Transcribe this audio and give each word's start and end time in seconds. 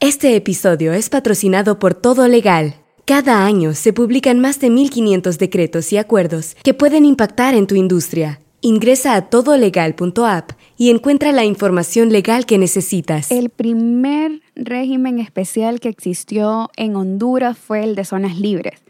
Este 0.00 0.36
episodio 0.36 0.92
es 0.92 1.08
patrocinado 1.08 1.78
por 1.78 1.94
Todo 1.94 2.28
Legal. 2.28 2.74
Cada 3.06 3.46
año 3.46 3.72
se 3.72 3.94
publican 3.94 4.40
más 4.40 4.60
de 4.60 4.68
1.500 4.68 5.38
decretos 5.38 5.90
y 5.90 5.96
acuerdos 5.96 6.54
que 6.62 6.74
pueden 6.74 7.06
impactar 7.06 7.54
en 7.54 7.66
tu 7.66 7.76
industria. 7.76 8.40
Ingresa 8.60 9.14
a 9.14 9.30
todolegal.app 9.30 10.50
y 10.76 10.90
encuentra 10.90 11.32
la 11.32 11.46
información 11.46 12.12
legal 12.12 12.44
que 12.44 12.58
necesitas. 12.58 13.30
El 13.30 13.48
primer 13.48 14.42
régimen 14.54 15.18
especial 15.18 15.80
que 15.80 15.88
existió 15.88 16.68
en 16.76 16.94
Honduras 16.94 17.56
fue 17.56 17.82
el 17.82 17.94
de 17.94 18.04
zonas 18.04 18.38
libres 18.38 18.85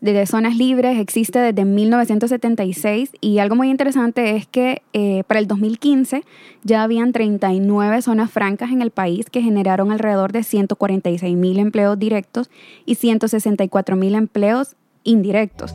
de 0.00 0.26
zonas 0.26 0.56
libres 0.56 0.98
existe 0.98 1.38
desde 1.38 1.64
1976 1.64 3.10
y 3.20 3.38
algo 3.38 3.56
muy 3.56 3.70
interesante 3.70 4.36
es 4.36 4.46
que 4.46 4.82
eh, 4.92 5.24
para 5.26 5.40
el 5.40 5.46
2015 5.46 6.24
ya 6.62 6.82
habían 6.82 7.12
39 7.12 8.02
zonas 8.02 8.30
francas 8.30 8.70
en 8.70 8.82
el 8.82 8.90
país 8.90 9.30
que 9.30 9.42
generaron 9.42 9.92
alrededor 9.92 10.32
de 10.32 10.42
146 10.42 11.36
mil 11.36 11.58
empleos 11.58 11.98
directos 11.98 12.50
y 12.86 12.96
164 12.96 13.96
mil 13.96 14.14
empleos 14.14 14.76
indirectos. 15.04 15.74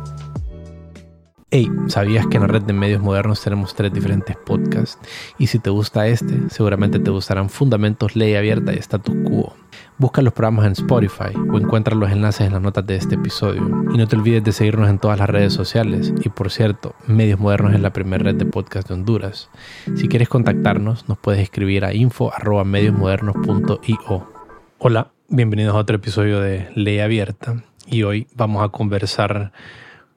Hey, 1.53 1.69
¿sabías 1.87 2.27
que 2.27 2.37
en 2.37 2.43
la 2.43 2.47
red 2.47 2.61
de 2.61 2.71
medios 2.71 3.01
modernos 3.01 3.43
tenemos 3.43 3.75
tres 3.75 3.91
diferentes 3.91 4.37
podcasts? 4.37 4.97
Y 5.37 5.47
si 5.47 5.59
te 5.59 5.69
gusta 5.69 6.07
este, 6.07 6.49
seguramente 6.49 6.97
te 6.97 7.11
gustarán 7.11 7.49
Fundamentos, 7.49 8.15
Ley 8.15 8.35
Abierta 8.35 8.71
y 8.71 8.77
Status 8.77 9.13
Quo. 9.25 9.53
Busca 9.97 10.21
los 10.21 10.31
programas 10.31 10.65
en 10.65 10.71
Spotify 10.71 11.33
o 11.51 11.57
encuentra 11.57 11.93
los 11.93 12.09
enlaces 12.09 12.47
en 12.47 12.53
las 12.53 12.61
notas 12.61 12.87
de 12.87 12.95
este 12.95 13.15
episodio. 13.15 13.67
Y 13.93 13.97
no 13.97 14.07
te 14.07 14.15
olvides 14.15 14.45
de 14.45 14.53
seguirnos 14.53 14.89
en 14.89 14.97
todas 14.97 15.19
las 15.19 15.29
redes 15.29 15.51
sociales. 15.51 16.13
Y 16.23 16.29
por 16.29 16.51
cierto, 16.51 16.95
Medios 17.05 17.37
Modernos 17.37 17.73
es 17.73 17.81
la 17.81 17.91
primera 17.91 18.23
red 18.23 18.35
de 18.35 18.45
podcast 18.45 18.87
de 18.87 18.93
Honduras. 18.93 19.49
Si 19.97 20.07
quieres 20.07 20.29
contactarnos, 20.29 21.09
nos 21.09 21.17
puedes 21.17 21.41
escribir 21.41 21.83
a 21.83 21.93
info.mediosmodernos.io. 21.93 24.31
Hola, 24.77 25.11
bienvenidos 25.27 25.75
a 25.75 25.79
otro 25.79 25.97
episodio 25.97 26.39
de 26.39 26.69
Ley 26.75 26.99
Abierta. 26.99 27.61
Y 27.87 28.03
hoy 28.03 28.27
vamos 28.35 28.63
a 28.63 28.69
conversar 28.69 29.51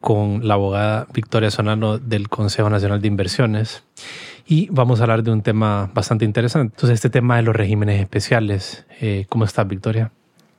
con 0.05 0.47
la 0.47 0.53
abogada 0.53 1.07
Victoria 1.15 1.51
Sonano 1.51 1.97
del 1.97 2.29
Consejo 2.29 2.69
Nacional 2.69 3.01
de 3.01 3.09
Inversiones 3.09 3.85
y 4.47 4.69
vamos 4.71 5.01
a 5.01 5.05
hablar 5.05 5.23
de 5.23 5.31
un 5.31 5.41
tema 5.41 5.91
bastante 5.95 6.27
interesante. 6.27 6.75
Entonces, 6.75 6.97
este 6.97 7.09
tema 7.09 7.37
de 7.37 7.43
los 7.43 7.57
regímenes 7.57 8.03
especiales. 8.03 8.85
Eh, 9.01 9.25
¿Cómo 9.31 9.47
estás, 9.47 9.67
Victoria? 9.67 10.11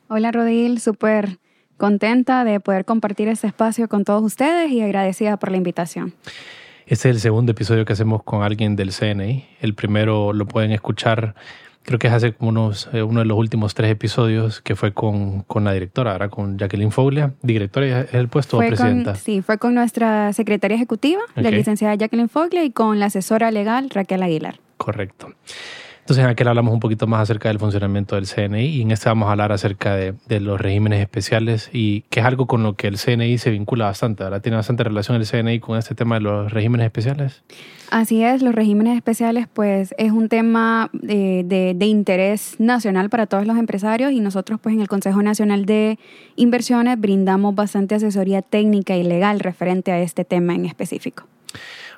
Hola, 0.08 0.32
Rodil. 0.32 0.80
Súper 0.80 1.38
contenta 1.78 2.44
de 2.44 2.60
poder 2.60 2.86
compartir 2.86 3.28
este 3.28 3.46
espacio 3.46 3.88
con 3.88 4.04
todos 4.04 4.24
ustedes 4.24 4.72
y 4.72 4.82
agradecida 4.82 5.38
por 5.38 5.52
la 5.52 5.58
invitación. 5.58 6.16
Este 6.88 7.10
es 7.10 7.16
el 7.16 7.22
segundo 7.22 7.52
episodio 7.52 7.86
que 7.86 7.94
hacemos 7.94 8.24
con 8.24 8.42
alguien 8.42 8.76
del 8.76 8.94
CNI. 8.94 9.46
El 9.62 9.76
primero 9.76 10.34
lo 10.34 10.48
pueden 10.48 10.72
escuchar 10.72 11.36
creo 11.86 12.00
que 12.00 12.08
es 12.08 12.14
hace 12.14 12.34
como 12.34 12.50
unos, 12.50 12.90
eh, 12.94 13.04
uno 13.04 13.20
de 13.20 13.26
los 13.26 13.38
últimos 13.38 13.74
tres 13.76 13.92
episodios 13.92 14.62
que 14.62 14.76
fue 14.76 14.94
con, 14.94 15.42
con 15.44 15.64
la 15.64 15.74
directora, 15.74 16.14
ahora 16.14 16.30
con 16.30 16.58
Jacqueline 16.58 16.92
Foglia. 16.92 17.34
¿Directora 17.42 18.02
es 18.02 18.14
el 18.14 18.28
puesto 18.28 18.58
o 18.58 18.60
presidenta? 18.60 19.16
sí, 19.16 19.42
fue 19.42 19.58
con 19.58 19.76
nuestra 19.76 20.34
secretaria 20.34 20.76
ejecutiva, 20.76 21.22
la 21.36 21.52
licenciada 21.52 21.96
Jacqueline 21.96 22.30
Foglia, 22.30 22.64
y 22.64 22.72
con 22.72 23.00
la 23.00 23.06
asesora 23.06 23.52
legal 23.52 23.90
Raquel 23.90 24.24
Aguilar. 24.24 24.60
Correcto. 24.78 25.30
Entonces 26.06 26.24
en 26.24 26.30
aquel 26.30 26.48
hablamos 26.50 26.72
un 26.72 26.80
poquito 26.80 27.08
más 27.08 27.22
acerca 27.22 27.50
del 27.50 27.58
funcionamiento 27.58 28.14
del 28.14 28.28
CNI 28.28 28.64
y 28.64 28.82
en 28.84 28.92
este 28.92 29.10
vamos 29.10 29.28
a 29.28 29.32
hablar 29.32 29.52
acerca 29.52 29.96
de, 29.96 30.14
de, 30.28 30.40
los 30.40 30.62
regímenes 30.62 31.02
especiales 31.02 31.72
y 31.74 32.02
que 32.12 32.20
es 32.20 32.26
algo 32.28 32.46
con 32.46 32.62
lo 32.62 32.76
que 32.76 32.86
el 32.86 33.00
CNI 33.00 33.40
se 33.40 33.50
vincula 33.50 33.86
bastante. 33.86 34.24
Ahora 34.24 34.40
tiene 34.40 34.56
bastante 34.56 34.84
relación 34.84 35.20
el 35.20 35.26
CNI 35.26 35.60
con 35.60 35.80
este 35.80 35.96
tema 35.96 36.18
de 36.18 36.22
los 36.22 36.54
regímenes 36.54 36.86
especiales. 36.86 37.42
Así 37.90 38.24
es, 38.24 38.44
los 38.44 38.54
regímenes 38.54 38.96
especiales 38.96 39.48
pues 39.52 39.96
es 39.98 40.12
un 40.12 40.30
tema 40.30 40.92
de, 40.94 41.44
de, 41.44 41.74
de 41.76 41.86
interés 41.88 42.60
nacional 42.60 43.10
para 43.10 43.26
todos 43.26 43.48
los 43.48 43.58
empresarios 43.58 44.12
y 44.12 44.20
nosotros 44.20 44.60
pues 44.62 44.76
en 44.76 44.82
el 44.82 44.88
Consejo 44.88 45.24
Nacional 45.24 45.66
de 45.66 45.98
Inversiones 46.36 47.00
brindamos 47.00 47.56
bastante 47.56 47.96
asesoría 47.96 48.44
técnica 48.44 48.96
y 48.96 49.02
legal 49.02 49.40
referente 49.40 49.92
a 49.92 50.00
este 50.00 50.24
tema 50.24 50.54
en 50.54 50.68
específico. 50.68 51.24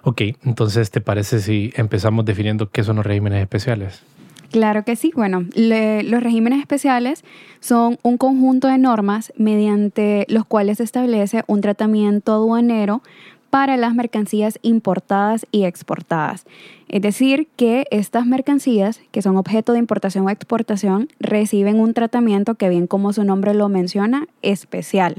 Ok, 0.09 0.21
entonces, 0.45 0.89
¿te 0.89 1.01
parece 1.01 1.41
si 1.41 1.73
empezamos 1.75 2.23
definiendo 2.23 2.71
qué 2.71 2.81
son 2.81 2.95
los 2.95 3.05
regímenes 3.05 3.41
especiales? 3.41 4.03
Claro 4.51 4.85
que 4.85 4.95
sí. 4.95 5.11
Bueno, 5.13 5.43
los 5.53 6.23
regímenes 6.23 6.61
especiales 6.61 7.25
son 7.59 7.99
un 8.03 8.17
conjunto 8.17 8.69
de 8.69 8.77
normas 8.77 9.33
mediante 9.35 10.25
los 10.29 10.45
cuales 10.45 10.77
se 10.77 10.85
establece 10.85 11.43
un 11.47 11.59
tratamiento 11.59 12.31
aduanero 12.31 13.01
para 13.49 13.75
las 13.75 13.93
mercancías 13.95 14.59
importadas 14.61 15.45
y 15.51 15.65
exportadas. 15.65 16.45
Es 16.87 17.01
decir, 17.01 17.49
que 17.57 17.85
estas 17.91 18.25
mercancías, 18.25 19.01
que 19.11 19.21
son 19.21 19.35
objeto 19.35 19.73
de 19.73 19.79
importación 19.79 20.25
o 20.25 20.29
exportación, 20.29 21.09
reciben 21.19 21.81
un 21.81 21.93
tratamiento 21.93 22.55
que, 22.55 22.69
bien 22.69 22.87
como 22.87 23.11
su 23.11 23.25
nombre 23.25 23.53
lo 23.53 23.67
menciona, 23.67 24.25
especial. 24.41 25.15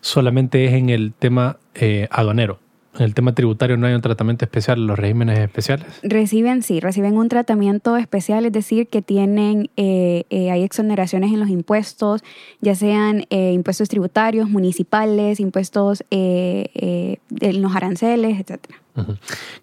Solamente 0.00 0.64
es 0.64 0.72
en 0.72 0.90
el 0.90 1.12
tema 1.12 1.58
eh, 1.76 2.08
aduanero 2.10 2.58
en 2.98 3.04
el 3.04 3.14
tema 3.14 3.34
tributario 3.34 3.76
no 3.76 3.86
hay 3.86 3.94
un 3.94 4.00
tratamiento 4.00 4.44
especial 4.44 4.78
en 4.78 4.86
los 4.86 4.98
regímenes 4.98 5.38
especiales? 5.38 5.86
Reciben, 6.02 6.62
sí, 6.62 6.80
reciben 6.80 7.16
un 7.16 7.28
tratamiento 7.28 7.96
especial, 7.96 8.46
es 8.46 8.52
decir, 8.52 8.88
que 8.88 9.02
tienen, 9.02 9.70
eh, 9.76 10.24
eh, 10.30 10.50
hay 10.50 10.62
exoneraciones 10.62 11.32
en 11.32 11.40
los 11.40 11.48
impuestos, 11.48 12.22
ya 12.60 12.74
sean 12.74 13.24
eh, 13.30 13.52
impuestos 13.52 13.88
tributarios, 13.88 14.48
municipales, 14.48 15.40
impuestos 15.40 16.04
en 16.10 17.62
los 17.62 17.76
aranceles, 17.76 18.40
etc. 18.40 18.60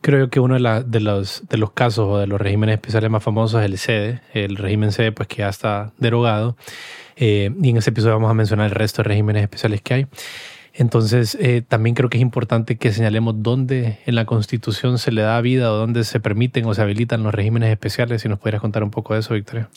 Creo 0.01 0.29
que 0.29 0.39
uno 0.39 0.59
de, 0.59 0.83
de, 0.85 0.99
los, 0.99 1.43
de 1.49 1.57
los 1.57 1.71
casos 1.71 2.07
o 2.07 2.17
de 2.19 2.27
los 2.27 2.39
regímenes 2.39 2.75
especiales 2.75 3.09
más 3.09 3.23
famosos 3.23 3.61
es 3.61 3.65
el 3.65 3.77
CEDE, 3.77 4.21
el 4.33 4.57
régimen 4.57 4.91
CEDE, 4.91 5.11
pues 5.11 5.27
que 5.27 5.37
ya 5.37 5.49
está 5.49 5.91
derogado. 5.97 6.55
y 7.17 7.45
en 7.45 7.77
ese 7.77 7.89
episodio 7.89 8.15
vamos 8.15 8.29
a 8.29 8.35
mencionar 8.35 8.67
el 8.67 8.71
resto 8.71 9.01
de 9.01 9.09
regímenes 9.09 9.43
especiales 9.43 9.81
que 9.81 9.93
hay. 9.93 10.07
Entonces, 10.73 11.37
eh, 11.39 11.61
también 11.67 11.93
creo 11.93 12.09
que 12.09 12.17
es 12.17 12.21
importante 12.21 12.77
que 12.77 12.91
señalemos 12.91 13.35
dónde 13.37 13.99
en 14.07 14.15
la 14.15 14.25
Constitución 14.25 14.97
se 14.97 15.11
le 15.11 15.21
da 15.21 15.39
vida 15.39 15.71
o 15.71 15.75
dónde 15.75 16.03
se 16.03 16.19
permiten 16.19 16.65
o 16.65 16.73
se 16.73 16.81
habilitan 16.81 17.21
los 17.21 17.33
regímenes 17.33 17.69
especiales. 17.69 18.23
Si 18.23 18.29
nos 18.29 18.39
pudieras 18.39 18.61
contar 18.61 18.83
un 18.83 18.89
poco 18.89 19.13
de 19.13 19.19
eso, 19.19 19.35
Victoria. 19.35 19.69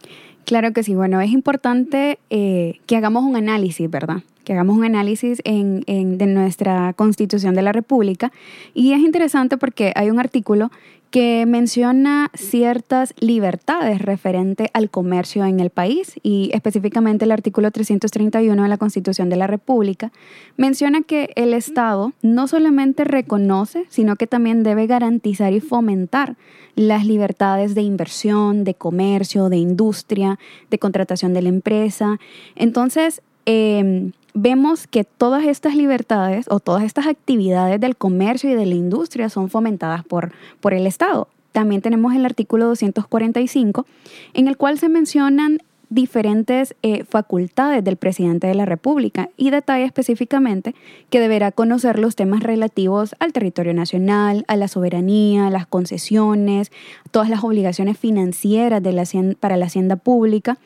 Claro 0.47 0.73
que 0.73 0.83
sí. 0.83 0.95
Bueno, 0.95 1.21
es 1.21 1.31
importante 1.33 2.19
eh, 2.31 2.81
que 2.87 2.97
hagamos 2.97 3.25
un 3.25 3.37
análisis, 3.37 3.91
¿verdad? 3.91 4.23
Que 4.45 4.55
hagamos 4.55 4.77
un 4.77 4.85
análisis 4.85 5.43
en, 5.45 5.83
en, 5.87 6.17
de 6.17 6.27
nuestra 6.27 6.95
Constitución 6.95 7.55
de 7.55 7.63
la 7.63 7.73
República. 7.73 8.33
Y 8.73 8.93
es 8.93 9.01
interesante 9.01 9.59
porque 9.59 9.93
hay 9.97 10.09
un 10.09 10.21
artículo 10.21 10.71
que 11.11 11.47
menciona 11.47 12.31
ciertas 12.35 13.15
libertades 13.19 14.03
referente 14.03 14.71
al 14.73 14.91
comercio 14.91 15.45
en 15.45 15.61
el 15.61 15.71
país 15.71 16.15
y 16.23 16.51
específicamente 16.53 17.25
el 17.25 17.33
artículo 17.33 17.71
331 17.71 18.63
de 18.63 18.69
la 18.69 18.77
Constitución 18.77 19.29
de 19.29 19.37
la 19.37 19.47
República 19.47 20.13
menciona 20.57 21.03
que 21.03 21.31
el 21.37 21.55
Estado 21.55 22.13
no 22.23 22.49
solamente 22.49 23.05
reconoce, 23.05 23.87
sino 23.89 24.17
que 24.17 24.27
también 24.27 24.63
debe 24.63 24.87
garantizar 24.87 25.53
y 25.53 25.61
fomentar 25.61 26.37
las 26.75 27.07
libertades 27.07 27.75
de 27.75 27.83
inversión, 27.83 28.65
de 28.65 28.75
comercio, 28.75 29.49
de 29.49 29.57
industria, 29.57 30.39
de 30.71 30.79
contratación 30.79 31.33
de 31.33 31.43
la 31.43 31.49
empresa. 31.49 32.19
Entonces, 32.55 33.23
eh, 33.47 34.11
vemos 34.37 34.87
que 34.87 35.03
todas 35.03 35.45
estas 35.45 35.75
libertades 35.75 36.45
o 36.51 36.61
todas 36.61 36.85
estas 36.85 37.07
actividades 37.07 37.81
del 37.81 37.97
comercio 37.97 38.51
y 38.51 38.55
de 38.55 38.67
la 38.67 38.75
industria 38.75 39.31
son 39.31 39.49
fomentadas 39.49 40.05
por, 40.05 40.33
por 40.61 40.75
el 40.75 40.87
Estado. 40.87 41.29
También 41.53 41.81
tenemos 41.81 42.15
el 42.15 42.27
artículo 42.27 42.67
245, 42.67 43.87
en 44.35 44.47
el 44.47 44.59
cual 44.59 44.79
se 44.79 44.91
mencionan 44.91 45.59
diferentes 45.89 46.75
eh, 46.83 47.05
facultades 47.05 47.83
del 47.83 47.97
presidente 47.97 48.47
de 48.47 48.55
la 48.55 48.67
República 48.67 49.31
y 49.39 49.49
detalla 49.49 49.87
específicamente 49.87 50.75
que 51.09 51.21
deberá 51.21 51.51
conocer 51.51 51.99
los 51.99 52.15
temas 52.15 52.43
relativos 52.43 53.15
al 53.21 53.33
territorio 53.33 53.73
nacional, 53.73 54.45
a 54.49 54.57
la 54.57 54.69
soberanía, 54.69 55.49
las 55.49 55.67
concesiones, 55.67 56.73
todas 57.11 57.31
las 57.31 57.43
obligaciones 57.43 57.97
financieras 57.97 58.83
de 58.83 58.93
la, 58.93 59.05
para 59.41 59.57
la 59.57 59.67
hacienda 59.67 59.97
pública. 59.97 60.59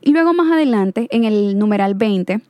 Y 0.00 0.12
luego 0.12 0.32
más 0.32 0.50
adelante, 0.50 1.06
en 1.10 1.24
el 1.24 1.58
numeral 1.58 1.94
20, 1.94 2.40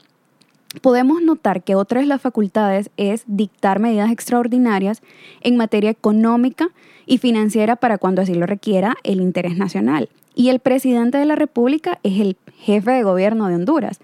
podemos 0.82 1.22
notar 1.22 1.62
que 1.62 1.74
otra 1.74 2.00
de 2.00 2.06
las 2.06 2.20
facultades 2.20 2.90
es 2.96 3.24
dictar 3.26 3.80
medidas 3.80 4.10
extraordinarias 4.10 5.02
en 5.40 5.56
materia 5.56 5.90
económica 5.90 6.70
y 7.06 7.18
financiera 7.18 7.76
para 7.76 7.98
cuando 7.98 8.22
así 8.22 8.34
lo 8.34 8.46
requiera 8.46 8.96
el 9.02 9.20
interés 9.20 9.56
nacional. 9.56 10.08
Y 10.34 10.48
el 10.48 10.60
presidente 10.60 11.18
de 11.18 11.24
la 11.24 11.34
República 11.34 11.98
es 12.02 12.20
el 12.20 12.36
jefe 12.58 12.92
de 12.92 13.02
gobierno 13.02 13.48
de 13.48 13.56
Honduras, 13.56 13.98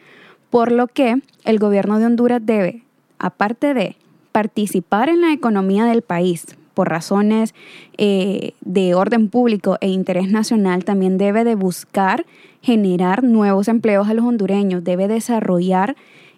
por 0.51 0.73
lo 0.73 0.89
que 0.89 1.17
el 1.45 1.59
gobierno 1.59 1.99
de 1.99 2.07
Honduras 2.07 2.41
debe, 2.45 2.83
aparte 3.19 3.75
de 3.75 3.97
participar 4.33 5.09
en 5.09 5.21
la 5.21 5.33
economía 5.33 5.85
del 5.85 6.03
país 6.03 6.47
por 6.75 6.91
razones 6.91 7.55
eh, 7.97 8.53
de 8.61 8.95
orden 8.95 9.31
público 9.31 9.79
e 9.81 9.89
interés 9.89 10.31
nacional, 10.31 10.85
también 10.85 11.17
debe 11.17 11.45
de 11.45 11.55
buscar 11.55 12.27
generar 12.61 13.23
nuevos 13.23 13.69
empleos 13.69 14.09
a 14.09 14.15
los 14.15 14.27
hondureños, 14.27 14.85
debe 14.85 15.09
desarrollar 15.09 15.97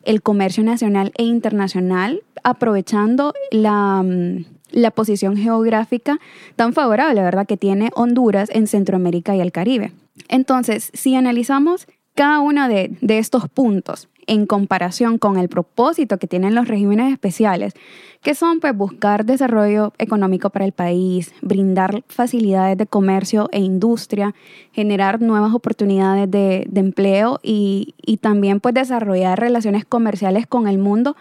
el 0.09 0.23
comercio 0.23 0.65
nacional 0.65 1.13
e 1.19 1.23
internacional, 1.23 2.23
aprovechando 2.43 3.35
la, 3.51 4.03
mm, 4.03 4.47
la 4.71 4.91
posición 4.91 5.37
geográfica 5.37 6.19
tan 6.57 6.73
favorable, 6.73 7.21
¿verdad?, 7.21 7.47
que 7.47 7.59
tiene 7.59 7.91
Honduras 7.95 8.49
en 8.51 8.67
Centroamérica 8.67 9.37
y 9.37 9.41
el 9.41 9.53
Caribe. 9.53 9.93
Entonces, 10.29 10.91
si 10.95 11.15
analizamos 11.15 11.87
cada 12.19 12.41
uno 12.41 12.67
de, 12.67 12.97
de 13.01 13.19
estos 13.19 13.49
puntos 13.49 14.09
en 14.27 14.45
comparación 14.45 15.19
con 15.19 15.39
el 15.39 15.49
propósito 15.49 16.19
que 16.19 16.27
tienen 16.27 16.53
los 16.53 16.67
regímenes 16.67 17.13
especiales, 17.13 17.75
que 18.23 18.35
son 18.35 18.59
pues 18.59 18.77
buscar 18.77 19.25
desarrollo 19.25 19.93
económico 19.99 20.51
para 20.51 20.65
el 20.65 20.73
país, 20.73 21.33
brindar 21.43 22.03
facilidades 22.09 22.77
de 22.77 22.87
comercio 22.89 23.49
e 23.53 23.61
industria, 23.61 24.35
generar 24.73 25.23
nuevas 25.23 25.55
oportunidades 25.55 26.29
de, 26.29 26.67
de 26.69 26.81
empleo 26.81 27.39
y, 27.41 27.95
y 28.05 28.17
también 28.17 28.59
pues 28.59 28.75
desarrollar 28.75 29.39
relaciones 29.39 29.85
comerciales 29.85 30.49
con 30.49 30.67
el 30.67 30.79
mundo, 30.79 31.15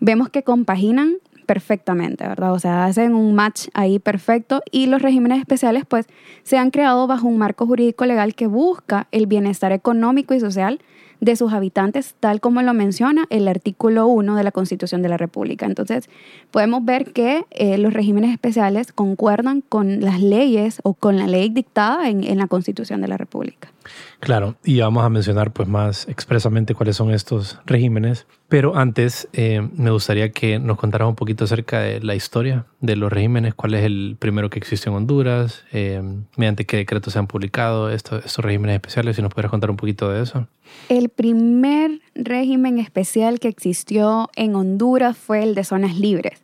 vemos 0.00 0.28
que 0.28 0.42
compaginan 0.42 1.14
perfectamente, 1.42 2.26
¿verdad? 2.26 2.52
O 2.52 2.58
sea, 2.58 2.84
hacen 2.84 3.14
un 3.14 3.34
match 3.34 3.68
ahí 3.74 3.98
perfecto 3.98 4.62
y 4.70 4.86
los 4.86 5.02
regímenes 5.02 5.38
especiales 5.38 5.84
pues 5.86 6.06
se 6.42 6.58
han 6.58 6.70
creado 6.70 7.06
bajo 7.06 7.26
un 7.26 7.38
marco 7.38 7.66
jurídico 7.66 8.06
legal 8.06 8.34
que 8.34 8.46
busca 8.46 9.08
el 9.10 9.26
bienestar 9.26 9.72
económico 9.72 10.34
y 10.34 10.40
social 10.40 10.80
de 11.22 11.36
sus 11.36 11.52
habitantes, 11.52 12.16
tal 12.18 12.40
como 12.40 12.62
lo 12.62 12.74
menciona 12.74 13.26
el 13.30 13.46
artículo 13.46 14.08
1 14.08 14.34
de 14.34 14.42
la 14.42 14.50
Constitución 14.50 15.02
de 15.02 15.08
la 15.08 15.16
República. 15.16 15.66
Entonces, 15.66 16.10
podemos 16.50 16.84
ver 16.84 17.12
que 17.12 17.44
eh, 17.52 17.78
los 17.78 17.92
regímenes 17.92 18.32
especiales 18.32 18.92
concuerdan 18.92 19.60
con 19.60 20.00
las 20.00 20.20
leyes 20.20 20.80
o 20.82 20.94
con 20.94 21.16
la 21.16 21.28
ley 21.28 21.48
dictada 21.48 22.08
en, 22.08 22.24
en 22.24 22.38
la 22.38 22.48
Constitución 22.48 23.00
de 23.00 23.08
la 23.08 23.18
República. 23.18 23.72
Claro, 24.20 24.56
y 24.64 24.80
vamos 24.80 25.04
a 25.04 25.08
mencionar 25.08 25.52
pues 25.52 25.68
más 25.68 26.08
expresamente 26.08 26.74
cuáles 26.74 26.96
son 26.96 27.12
estos 27.12 27.58
regímenes, 27.66 28.26
pero 28.48 28.76
antes 28.76 29.28
eh, 29.32 29.68
me 29.76 29.90
gustaría 29.90 30.30
que 30.30 30.58
nos 30.58 30.78
contaras 30.78 31.08
un 31.08 31.16
poquito 31.16 31.44
acerca 31.44 31.80
de 31.80 32.00
la 32.00 32.14
historia 32.14 32.66
de 32.80 32.96
los 32.96 33.12
regímenes, 33.12 33.54
cuál 33.54 33.74
es 33.74 33.84
el 33.84 34.16
primero 34.18 34.50
que 34.50 34.58
existe 34.58 34.88
en 34.88 34.96
Honduras, 34.96 35.64
eh, 35.72 36.02
mediante 36.36 36.66
qué 36.66 36.76
decretos 36.76 37.14
se 37.14 37.18
han 37.18 37.26
publicado 37.26 37.90
estos, 37.90 38.24
estos 38.24 38.44
regímenes 38.44 38.74
especiales, 38.74 39.16
si 39.16 39.22
nos 39.22 39.32
pudieras 39.32 39.50
contar 39.50 39.70
un 39.70 39.76
poquito 39.76 40.10
de 40.10 40.22
eso. 40.22 40.46
El 40.88 41.08
primer 41.12 42.00
régimen 42.14 42.78
especial 42.78 43.40
que 43.40 43.48
existió 43.48 44.30
en 44.36 44.54
Honduras 44.54 45.16
fue 45.16 45.42
el 45.42 45.54
de 45.54 45.64
zonas 45.64 45.98
libres 45.98 46.42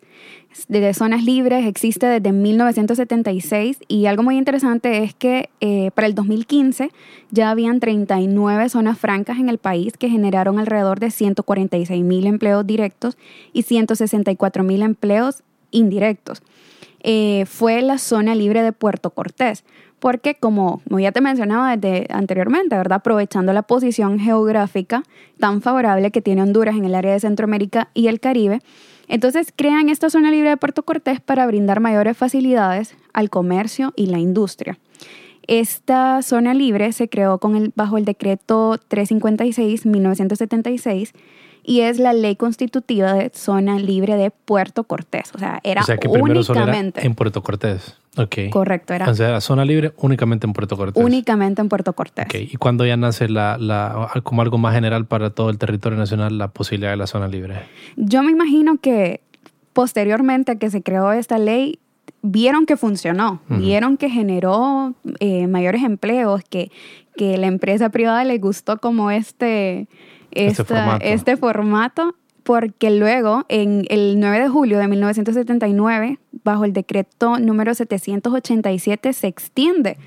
de 0.66 0.94
zonas 0.94 1.24
libres 1.24 1.66
existe 1.66 2.06
desde 2.06 2.32
1976 2.32 3.78
y 3.86 4.06
algo 4.06 4.22
muy 4.22 4.36
interesante 4.36 5.04
es 5.04 5.14
que 5.14 5.50
eh, 5.60 5.90
para 5.94 6.06
el 6.06 6.14
2015 6.14 6.90
ya 7.30 7.50
habían 7.50 7.80
39 7.80 8.68
zonas 8.68 8.98
francas 8.98 9.38
en 9.38 9.48
el 9.48 9.58
país 9.58 9.92
que 9.96 10.08
generaron 10.08 10.58
alrededor 10.58 11.00
de 11.00 11.10
146 11.10 12.04
mil 12.04 12.26
empleos 12.26 12.66
directos 12.66 13.16
y 13.52 13.62
164 13.62 14.64
mil 14.64 14.82
empleos 14.82 15.42
indirectos. 15.70 16.42
Eh, 17.00 17.44
fue 17.46 17.80
la 17.82 17.98
zona 17.98 18.34
libre 18.34 18.62
de 18.62 18.72
Puerto 18.72 19.10
Cortés, 19.10 19.64
porque 20.00 20.34
como, 20.34 20.82
ya 20.90 21.12
te 21.12 21.20
mencionaba 21.20 21.76
desde 21.76 22.06
anteriormente, 22.10 22.76
¿verdad? 22.76 22.98
aprovechando 22.98 23.52
la 23.52 23.62
posición 23.62 24.18
geográfica 24.18 25.02
tan 25.38 25.62
favorable 25.62 26.10
que 26.10 26.22
tiene 26.22 26.42
Honduras 26.42 26.76
en 26.76 26.84
el 26.84 26.94
área 26.94 27.12
de 27.12 27.20
Centroamérica 27.20 27.88
y 27.94 28.08
el 28.08 28.20
Caribe, 28.20 28.60
entonces 29.08 29.52
crean 29.54 29.88
esta 29.88 30.10
zona 30.10 30.30
libre 30.30 30.50
de 30.50 30.56
Puerto 30.56 30.82
Cortés 30.82 31.20
para 31.20 31.46
brindar 31.46 31.80
mayores 31.80 32.16
facilidades 32.16 32.94
al 33.12 33.30
comercio 33.30 33.92
y 33.96 34.06
la 34.06 34.18
industria. 34.18 34.78
Esta 35.46 36.22
zona 36.22 36.52
libre 36.52 36.92
se 36.92 37.08
creó 37.08 37.38
con 37.38 37.54
el, 37.56 37.72
bajo 37.74 37.96
el 37.96 38.04
decreto 38.04 38.76
356-1976 38.90 41.12
y 41.64 41.80
es 41.80 41.98
la 41.98 42.12
ley 42.12 42.36
constitutiva 42.36 43.14
de 43.14 43.30
zona 43.34 43.78
libre 43.78 44.16
de 44.16 44.30
Puerto 44.30 44.84
Cortés. 44.84 45.32
O 45.34 45.38
sea, 45.38 45.60
era 45.64 45.82
únicamente 46.08 47.06
en 47.06 47.14
Puerto 47.14 47.42
Cortés. 47.42 47.96
Okay. 48.18 48.50
Correcto, 48.50 48.94
era. 48.94 49.08
O 49.08 49.14
sea, 49.14 49.40
zona 49.40 49.64
libre 49.64 49.92
únicamente 49.98 50.46
en 50.46 50.52
Puerto 50.52 50.76
Cortés. 50.76 51.02
Únicamente 51.02 51.62
en 51.62 51.68
Puerto 51.68 51.92
Cortés. 51.92 52.26
Okay. 52.26 52.48
¿Y 52.52 52.56
cuándo 52.56 52.84
ya 52.84 52.96
nace 52.96 53.28
la, 53.28 53.56
la, 53.58 54.10
como 54.24 54.42
algo 54.42 54.58
más 54.58 54.74
general 54.74 55.06
para 55.06 55.30
todo 55.30 55.50
el 55.50 55.58
territorio 55.58 55.98
nacional 55.98 56.36
la 56.36 56.48
posibilidad 56.48 56.90
de 56.90 56.96
la 56.96 57.06
zona 57.06 57.28
libre? 57.28 57.54
Yo 57.96 58.22
me 58.22 58.32
imagino 58.32 58.78
que 58.78 59.20
posteriormente 59.72 60.52
a 60.52 60.56
que 60.56 60.70
se 60.70 60.82
creó 60.82 61.12
esta 61.12 61.38
ley, 61.38 61.78
vieron 62.22 62.66
que 62.66 62.76
funcionó, 62.76 63.40
vieron 63.48 63.96
que 63.96 64.10
generó 64.10 64.94
eh, 65.20 65.46
mayores 65.46 65.84
empleos, 65.84 66.42
que, 66.48 66.72
que 67.16 67.38
la 67.38 67.46
empresa 67.46 67.90
privada 67.90 68.24
le 68.24 68.38
gustó 68.38 68.78
como 68.78 69.10
este 69.10 69.86
este, 70.30 70.74
este, 71.00 71.36
formato. 71.36 72.14
Porque 72.48 72.90
luego, 72.90 73.44
en 73.50 73.84
el 73.90 74.18
9 74.18 74.40
de 74.40 74.48
julio 74.48 74.78
de 74.78 74.88
1979, 74.88 76.18
bajo 76.44 76.64
el 76.64 76.72
decreto 76.72 77.38
número 77.38 77.74
787, 77.74 79.12
se 79.12 79.26
extiende 79.26 79.98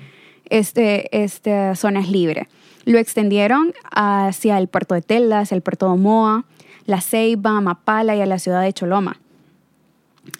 este, 0.50 1.22
esta 1.22 1.76
zonas 1.76 2.08
libre. 2.08 2.48
Lo 2.84 2.98
extendieron 2.98 3.72
hacia 3.92 4.58
el 4.58 4.66
puerto 4.66 4.96
de 4.96 5.02
Telas, 5.02 5.52
el 5.52 5.62
puerto 5.62 5.86
de 5.86 5.92
Omoa, 5.92 6.44
La 6.84 7.00
Ceiba, 7.00 7.60
Mapala 7.60 8.16
y 8.16 8.20
a 8.20 8.26
la 8.26 8.40
ciudad 8.40 8.62
de 8.62 8.72
Choloma. 8.72 9.20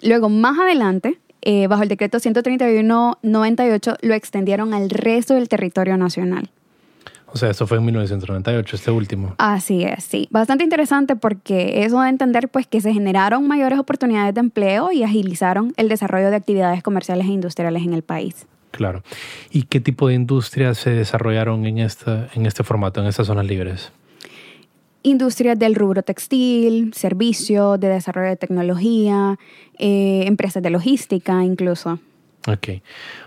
Luego, 0.01 0.27
más 0.27 0.59
adelante, 0.59 1.21
eh, 1.41 1.67
bajo 1.67 1.83
el 1.83 1.87
decreto 1.87 2.17
131-98, 2.19 3.95
lo 4.01 4.13
extendieron 4.13 4.73
al 4.73 4.89
resto 4.89 5.35
del 5.35 5.47
territorio 5.47 5.95
nacional. 5.95 6.49
O 7.33 7.37
sea, 7.37 7.49
eso 7.49 7.65
fue 7.65 7.77
en 7.77 7.85
1998, 7.85 8.75
este 8.75 8.91
último. 8.91 9.33
Así 9.39 9.83
es, 9.83 10.03
sí. 10.03 10.27
Bastante 10.29 10.63
interesante 10.63 11.15
porque 11.15 11.83
eso 11.83 11.99
de 12.01 12.09
entender 12.09 12.47
pues 12.47 12.67
que 12.67 12.79
se 12.79 12.93
generaron 12.93 13.47
mayores 13.47 13.79
oportunidades 13.79 14.35
de 14.35 14.39
empleo 14.39 14.91
y 14.91 15.01
agilizaron 15.01 15.73
el 15.75 15.89
desarrollo 15.89 16.29
de 16.29 16.35
actividades 16.35 16.83
comerciales 16.83 17.25
e 17.25 17.31
industriales 17.31 17.81
en 17.83 17.93
el 17.93 18.03
país. 18.03 18.45
Claro. 18.69 19.03
¿Y 19.51 19.63
qué 19.63 19.79
tipo 19.79 20.07
de 20.07 20.13
industrias 20.13 20.77
se 20.77 20.91
desarrollaron 20.91 21.65
en, 21.65 21.79
esta, 21.79 22.29
en 22.35 22.45
este 22.45 22.63
formato, 22.63 23.01
en 23.01 23.07
estas 23.07 23.25
zonas 23.25 23.47
libres? 23.47 23.91
Industrias 25.01 25.57
del 25.57 25.73
rubro 25.73 26.03
textil, 26.03 26.93
servicios, 26.93 27.79
de 27.79 27.89
desarrollo 27.89 28.29
de 28.29 28.35
tecnología, 28.35 29.39
eh, 29.79 30.25
empresas 30.27 30.61
de 30.61 30.69
logística 30.69 31.43
incluso. 31.43 31.99
Ok, 32.47 32.67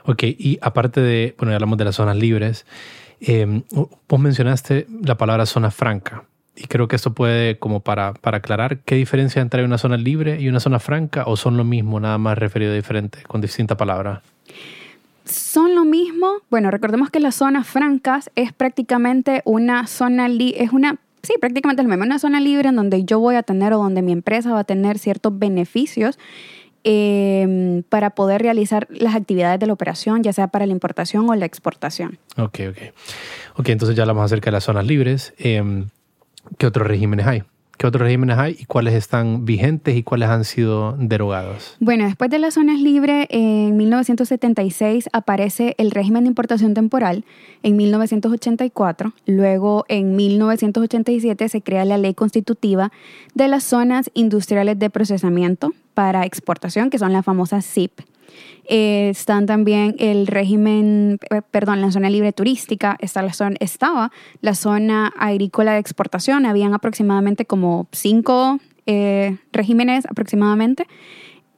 ok. 0.05 0.23
Y 0.25 0.59
aparte 0.61 1.01
de, 1.01 1.35
bueno, 1.39 1.51
ya 1.51 1.57
hablamos 1.57 1.79
de 1.79 1.85
las 1.85 1.97
zonas 1.97 2.17
libres, 2.17 2.67
eh, 3.21 3.63
vos 4.09 4.21
mencionaste 4.21 4.87
la 5.03 5.17
palabra 5.17 5.47
zona 5.47 5.71
franca. 5.71 6.25
Y 6.57 6.65
creo 6.69 6.89
que 6.89 6.97
esto 6.97 7.13
puede, 7.13 7.59
como 7.59 7.81
para, 7.81 8.15
para 8.15 8.39
aclarar, 8.39 8.79
¿qué 8.79 8.95
diferencia 8.95 9.43
entre 9.43 9.63
una 9.65 9.77
zona 9.77 9.99
libre 9.99 10.41
y 10.41 10.49
una 10.49 10.59
zona 10.59 10.79
franca 10.79 11.25
o 11.27 11.37
son 11.37 11.57
lo 11.57 11.65
mismo, 11.65 12.01
nada 12.01 12.17
más 12.17 12.39
referido 12.39 12.73
diferente, 12.73 13.23
con 13.25 13.43
distinta 13.43 13.77
palabra? 13.77 14.23
Son 15.27 15.75
lo 15.75 15.85
mismo. 15.85 16.39
Bueno, 16.51 16.71
recordemos 16.71 17.11
que 17.11 17.21
las 17.21 17.35
zonas 17.35 17.67
francas 17.67 18.31
es 18.37 18.53
prácticamente 18.55 19.43
una 19.45 19.87
zona, 19.87 20.29
es 20.29 20.73
una, 20.73 20.97
sí, 21.23 21.35
prácticamente 21.39 21.83
lo 21.83 21.89
mismo, 21.91 22.05
una 22.05 22.19
zona 22.19 22.41
libre 22.41 22.71
en 22.71 22.77
donde 22.77 23.05
yo 23.05 23.19
voy 23.19 23.35
a 23.35 23.43
tener 23.43 23.75
o 23.75 23.79
donde 23.79 24.01
mi 24.01 24.13
empresa 24.13 24.53
va 24.53 24.61
a 24.61 24.65
tener 24.65 24.99
ciertos 24.99 25.39
beneficios 25.39 26.19
Em, 26.89 27.83
para 27.83 28.11
poder 28.11 28.43
realizar 28.43 28.87
las 28.91 29.17
actividades 29.17 29.59
de 29.59 29.67
la 29.67 29.73
operación, 29.73 30.23
ya 30.23 30.33
sea 30.33 30.47
para 30.47 30.67
la 30.67 30.73
importación 30.73 31.29
o 31.29 31.35
la 31.35 31.45
exportación. 31.45 32.21
Ok, 32.37 32.61
ok. 32.71 32.79
Ok, 33.57 33.71
entonces 33.71 33.97
ya 33.97 34.05
hablamos 34.05 34.25
acerca 34.25 34.51
de 34.51 34.53
las 34.53 34.63
zonas 34.63 34.87
libres. 34.87 35.35
Em, 35.37 35.89
¿Qué 36.59 36.67
otros 36.69 36.87
regímenes 36.87 37.27
hay? 37.27 37.43
¿Qué 37.77 37.87
otros 37.87 38.03
regímenes 38.03 38.39
hay 38.39 38.57
y 38.59 38.65
cuáles 38.65 38.95
están 38.95 39.45
vigentes 39.45 39.97
y 39.97 40.03
cuáles 40.03 40.31
han 40.31 40.45
sido 40.45 40.97
derogados? 40.99 41.77
Bueno, 41.79 42.05
después 42.05 42.31
de 42.31 42.39
las 42.39 42.55
zonas 42.55 42.81
libres, 42.81 43.27
en 43.29 43.77
1976 43.77 45.11
aparece 45.13 45.75
el 45.77 45.91
régimen 45.91 46.25
de 46.25 46.29
importación 46.29 46.73
temporal, 46.73 47.25
en 47.63 47.77
1984, 47.77 49.13
luego 49.27 49.85
en 49.89 50.17
1987 50.17 51.49
se 51.49 51.61
crea 51.61 51.85
la 51.85 51.99
ley 51.99 52.15
constitutiva 52.15 52.93
de 53.35 53.49
las 53.49 53.65
zonas 53.65 54.11
industriales 54.15 54.79
de 54.79 54.89
procesamiento 54.89 55.73
para 55.93 56.25
exportación, 56.25 56.89
que 56.89 56.99
son 56.99 57.13
las 57.13 57.25
famosas 57.25 57.67
ZIP. 57.67 58.01
Eh, 58.69 59.11
están 59.11 59.47
también 59.47 59.95
el 59.99 60.27
régimen, 60.27 61.19
eh, 61.31 61.43
perdón, 61.51 61.81
la 61.81 61.91
zona 61.93 62.11
libre 62.11 62.33
turística, 62.33 62.97
está 63.01 63.23
la 63.23 63.33
zona, 63.33 63.57
estaba 63.61 64.11
la 64.41 64.55
zona 64.55 65.13
agrícola 65.19 65.75
de 65.75 65.79
exportación, 65.79 66.47
habían 66.47 66.75
aproximadamente 66.75 67.45
como 67.45 67.87
cinco 67.93 68.59
eh, 68.87 69.37
regímenes 69.53 70.05
aproximadamente, 70.07 70.87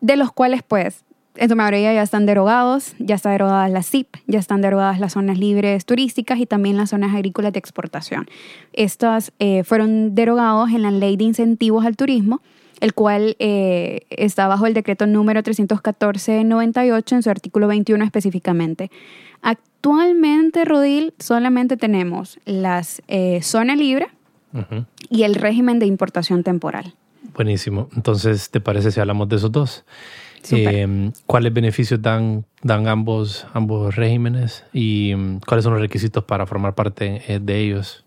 de 0.00 0.16
los 0.16 0.32
cuales 0.32 0.62
pues 0.62 1.04
en 1.36 1.48
su 1.48 1.56
mayoría 1.56 1.94
ya 1.94 2.02
están 2.02 2.26
derogados, 2.26 2.94
ya 2.98 3.14
está 3.14 3.30
derogada 3.30 3.68
la 3.68 3.82
CIP, 3.82 4.16
ya 4.26 4.40
están 4.40 4.60
derogadas 4.60 4.98
las 4.98 5.12
zonas 5.12 5.38
libres 5.38 5.86
turísticas 5.86 6.40
y 6.40 6.46
también 6.46 6.76
las 6.76 6.90
zonas 6.90 7.14
agrícolas 7.14 7.52
de 7.52 7.60
exportación. 7.60 8.26
Estas 8.72 9.32
fueron 9.64 10.16
derogados 10.16 10.70
en 10.70 10.82
la 10.82 10.90
ley 10.90 11.16
de 11.16 11.24
incentivos 11.24 11.86
al 11.86 11.96
turismo 11.96 12.40
el 12.80 12.94
cual 12.94 13.36
eh, 13.38 14.06
está 14.10 14.48
bajo 14.48 14.66
el 14.66 14.74
decreto 14.74 15.06
número 15.06 15.42
314-98 15.42 17.12
en 17.12 17.22
su 17.22 17.30
artículo 17.30 17.68
21 17.68 18.04
específicamente. 18.04 18.90
Actualmente, 19.42 20.64
Rodil, 20.64 21.14
solamente 21.18 21.76
tenemos 21.76 22.38
las 22.44 23.02
eh, 23.08 23.40
zona 23.42 23.76
libre 23.76 24.08
y 25.10 25.22
el 25.24 25.34
régimen 25.34 25.78
de 25.78 25.86
importación 25.86 26.42
temporal. 26.42 26.94
Buenísimo. 27.34 27.88
Entonces, 27.94 28.50
¿te 28.50 28.60
parece 28.60 28.90
si 28.90 28.98
hablamos 28.98 29.28
de 29.28 29.36
esos 29.36 29.52
dos? 29.52 29.84
Eh, 30.50 31.10
¿Cuáles 31.26 31.52
beneficios 31.52 32.00
dan, 32.00 32.44
dan 32.62 32.88
ambos, 32.88 33.46
ambos 33.52 33.96
regímenes 33.96 34.64
y 34.72 35.14
mm, 35.14 35.40
cuáles 35.46 35.64
son 35.64 35.74
los 35.74 35.82
requisitos 35.82 36.24
para 36.24 36.46
formar 36.46 36.74
parte 36.74 37.22
eh, 37.28 37.38
de 37.40 37.58
ellos? 37.58 38.04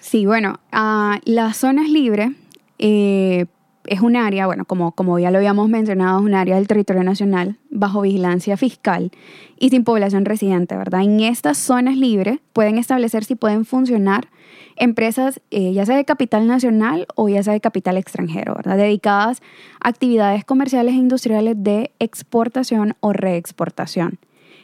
Sí, 0.00 0.26
bueno, 0.26 0.60
uh, 0.72 1.18
las 1.24 1.56
zonas 1.56 1.88
libres 1.88 2.30
eh, 2.78 3.46
es 3.86 4.00
un 4.00 4.16
área, 4.16 4.46
bueno, 4.46 4.64
como, 4.64 4.92
como 4.92 5.18
ya 5.18 5.30
lo 5.30 5.38
habíamos 5.38 5.68
mencionado, 5.68 6.18
es 6.18 6.24
un 6.24 6.34
área 6.34 6.56
del 6.56 6.66
territorio 6.66 7.02
nacional 7.02 7.58
bajo 7.70 8.02
vigilancia 8.02 8.56
fiscal 8.56 9.10
y 9.58 9.70
sin 9.70 9.84
población 9.84 10.24
residente, 10.24 10.76
¿verdad? 10.76 11.02
En 11.02 11.20
estas 11.20 11.58
zonas 11.58 11.96
libres 11.96 12.38
pueden 12.52 12.78
establecer 12.78 13.24
si 13.24 13.34
pueden 13.34 13.64
funcionar 13.64 14.28
empresas, 14.76 15.40
eh, 15.50 15.72
ya 15.72 15.86
sea 15.86 15.96
de 15.96 16.04
capital 16.04 16.46
nacional 16.46 17.06
o 17.14 17.28
ya 17.28 17.42
sea 17.42 17.52
de 17.52 17.60
capital 17.60 17.96
extranjero, 17.96 18.54
¿verdad? 18.54 18.76
Dedicadas 18.76 19.42
a 19.80 19.88
actividades 19.88 20.44
comerciales 20.44 20.94
e 20.94 20.98
industriales 20.98 21.54
de 21.58 21.90
exportación 21.98 22.96
o 23.00 23.12
reexportación. 23.12 24.18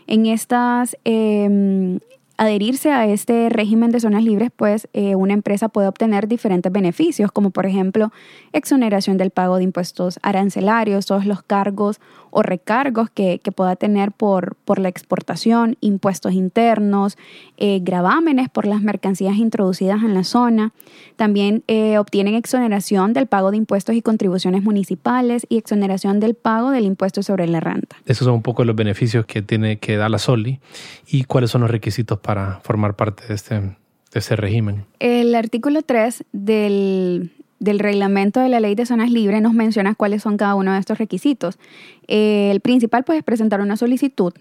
En 0.07 0.27
estas 0.27 0.97
eh, 1.05 1.99
adherirse 2.41 2.91
a 2.91 3.07
este 3.07 3.51
régimen 3.51 3.91
de 3.91 4.01
zonas 4.01 4.25
libres, 4.25 4.51
pues 4.57 4.89
eh, 4.95 5.15
una 5.15 5.35
empresa 5.35 5.69
puede 5.69 5.89
obtener 5.89 6.27
diferentes 6.27 6.73
beneficios, 6.73 7.31
como 7.31 7.51
por 7.51 7.67
ejemplo 7.67 8.13
exoneración 8.55 9.19
del 9.19 9.31
pago 9.31 9.59
de 9.59 9.65
impuestos 9.65 10.19
arancelarios, 10.23 11.05
todos 11.05 11.27
los 11.27 11.43
cargos 11.43 12.01
o 12.31 12.43
recargos 12.43 13.11
que, 13.11 13.41
pueda 13.55 13.75
tener 13.77 14.13
por, 14.13 14.57
por, 14.65 14.79
la 14.79 14.89
exportación, 14.89 15.77
impuestos 15.81 16.33
internos, 16.33 17.19
eh, 17.59 17.81
gravámenes 17.83 18.49
por 18.49 18.65
las 18.65 18.81
mercancías 18.81 19.37
introducidas 19.37 20.03
en 20.03 20.15
la 20.15 20.23
zona. 20.23 20.73
También 21.17 21.65
eh, 21.67 21.99
obtienen 21.99 22.37
exoneración 22.37 23.13
del 23.13 23.27
pago 23.27 23.51
de 23.51 23.57
impuestos 23.57 23.97
y 23.97 24.03
contribuciones 24.03 24.63
municipales 24.63 25.47
y 25.49 25.59
exoneración 25.59 26.21
del 26.21 26.37
pago 26.37 26.71
del 26.71 26.85
impuesto 26.85 27.23
sobre 27.25 27.49
la 27.49 27.59
renta. 27.59 27.97
Esos 28.07 28.25
son 28.25 28.35
un 28.35 28.43
poco 28.43 28.65
los 28.65 28.77
beneficios 28.77 29.27
que 29.27 29.43
tiene 29.43 29.79
que 29.79 29.97
dar 29.97 30.11
la 30.11 30.19
SOLI 30.19 30.61
y 31.09 31.25
cuáles 31.25 31.51
son 31.51 31.63
los 31.63 31.71
requisitos 31.71 32.21
para 32.21 32.30
formar 32.63 32.97
parte 32.97 33.27
de 33.29 33.35
este, 33.35 33.77
de 34.13 34.37
régimen. 34.37 34.85
El 34.99 35.35
artículo 35.35 35.83
3 35.83 36.25
del, 36.33 37.31
del 37.61 37.79
reglamento 37.79 38.41
de 38.41 38.49
la 38.49 38.59
ley 38.59 38.75
de 38.75 38.87
zonas 38.87 39.11
libres 39.11 39.41
nos 39.43 39.53
menciona 39.53 39.95
cuáles 39.95 40.23
son 40.23 40.37
cada 40.37 40.55
uno 40.55 40.73
de 40.73 40.81
estos 40.81 40.99
requisitos. 40.99 41.59
Eh, 42.09 42.51
el 42.51 42.61
principal 42.61 43.05
pues, 43.05 43.19
es 43.19 43.25
presentar 43.25 43.61
una 43.61 43.77
solicitud. 43.77 44.33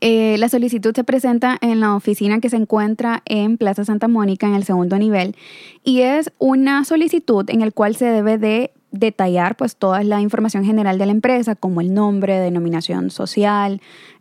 Eh, 0.00 0.36
la 0.38 0.48
solicitud 0.48 0.94
se 0.94 1.02
presenta 1.02 1.56
en 1.60 1.80
la 1.80 1.94
oficina 1.94 2.40
que 2.40 2.50
se 2.50 2.56
encuentra 2.56 3.22
en 3.24 3.56
Plaza 3.56 3.84
Santa 3.84 4.06
Mónica 4.06 4.46
en 4.46 4.54
el 4.54 4.64
segundo 4.64 4.98
nivel 4.98 5.34
y 5.82 6.02
es 6.02 6.30
una 6.38 6.84
solicitud 6.84 7.48
en 7.48 7.62
el 7.62 7.72
cual 7.72 7.96
se 7.96 8.06
debe 8.06 8.38
de 8.38 8.72
detallar 8.90 9.56
pues 9.56 9.76
toda 9.76 10.02
la 10.02 10.20
información 10.20 10.64
general 10.64 10.98
de 10.98 11.06
la 11.06 11.12
empresa 11.12 11.54
como 11.54 11.80
el 11.80 11.92
nombre, 11.92 12.38
denominación 12.38 13.10
social, 13.10 13.80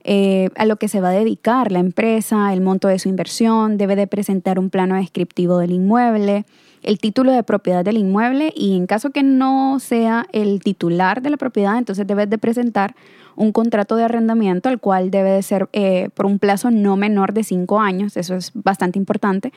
eh, 0.09 0.51
a 0.55 0.63
lo 0.63 0.77
que 0.77 0.87
se 0.87 1.01
va 1.01 1.09
a 1.09 1.11
dedicar 1.11 1.69
la 1.69 1.79
empresa, 1.79 2.53
el 2.53 2.61
monto 2.61 2.87
de 2.87 2.97
su 2.97 3.09
inversión, 3.09 3.77
debe 3.77 3.97
de 3.97 4.07
presentar 4.07 4.57
un 4.57 4.69
plano 4.69 4.95
descriptivo 4.95 5.57
del 5.57 5.71
inmueble, 5.71 6.45
el 6.81 6.97
título 6.97 7.33
de 7.33 7.43
propiedad 7.43 7.83
del 7.83 7.97
inmueble 7.97 8.53
y 8.55 8.77
en 8.77 8.87
caso 8.87 9.09
que 9.09 9.21
no 9.21 9.81
sea 9.81 10.25
el 10.31 10.61
titular 10.61 11.21
de 11.21 11.29
la 11.29 11.35
propiedad, 11.35 11.77
entonces 11.77 12.07
debes 12.07 12.29
de 12.29 12.37
presentar 12.37 12.95
un 13.35 13.51
contrato 13.51 13.97
de 13.97 14.05
arrendamiento, 14.05 14.69
el 14.69 14.79
cual 14.79 15.11
debe 15.11 15.29
de 15.31 15.43
ser 15.43 15.67
eh, 15.73 16.07
por 16.13 16.25
un 16.25 16.39
plazo 16.39 16.71
no 16.71 16.95
menor 16.95 17.33
de 17.33 17.43
cinco 17.43 17.81
años, 17.81 18.15
eso 18.15 18.35
es 18.35 18.51
bastante 18.53 18.97
importante, 18.97 19.51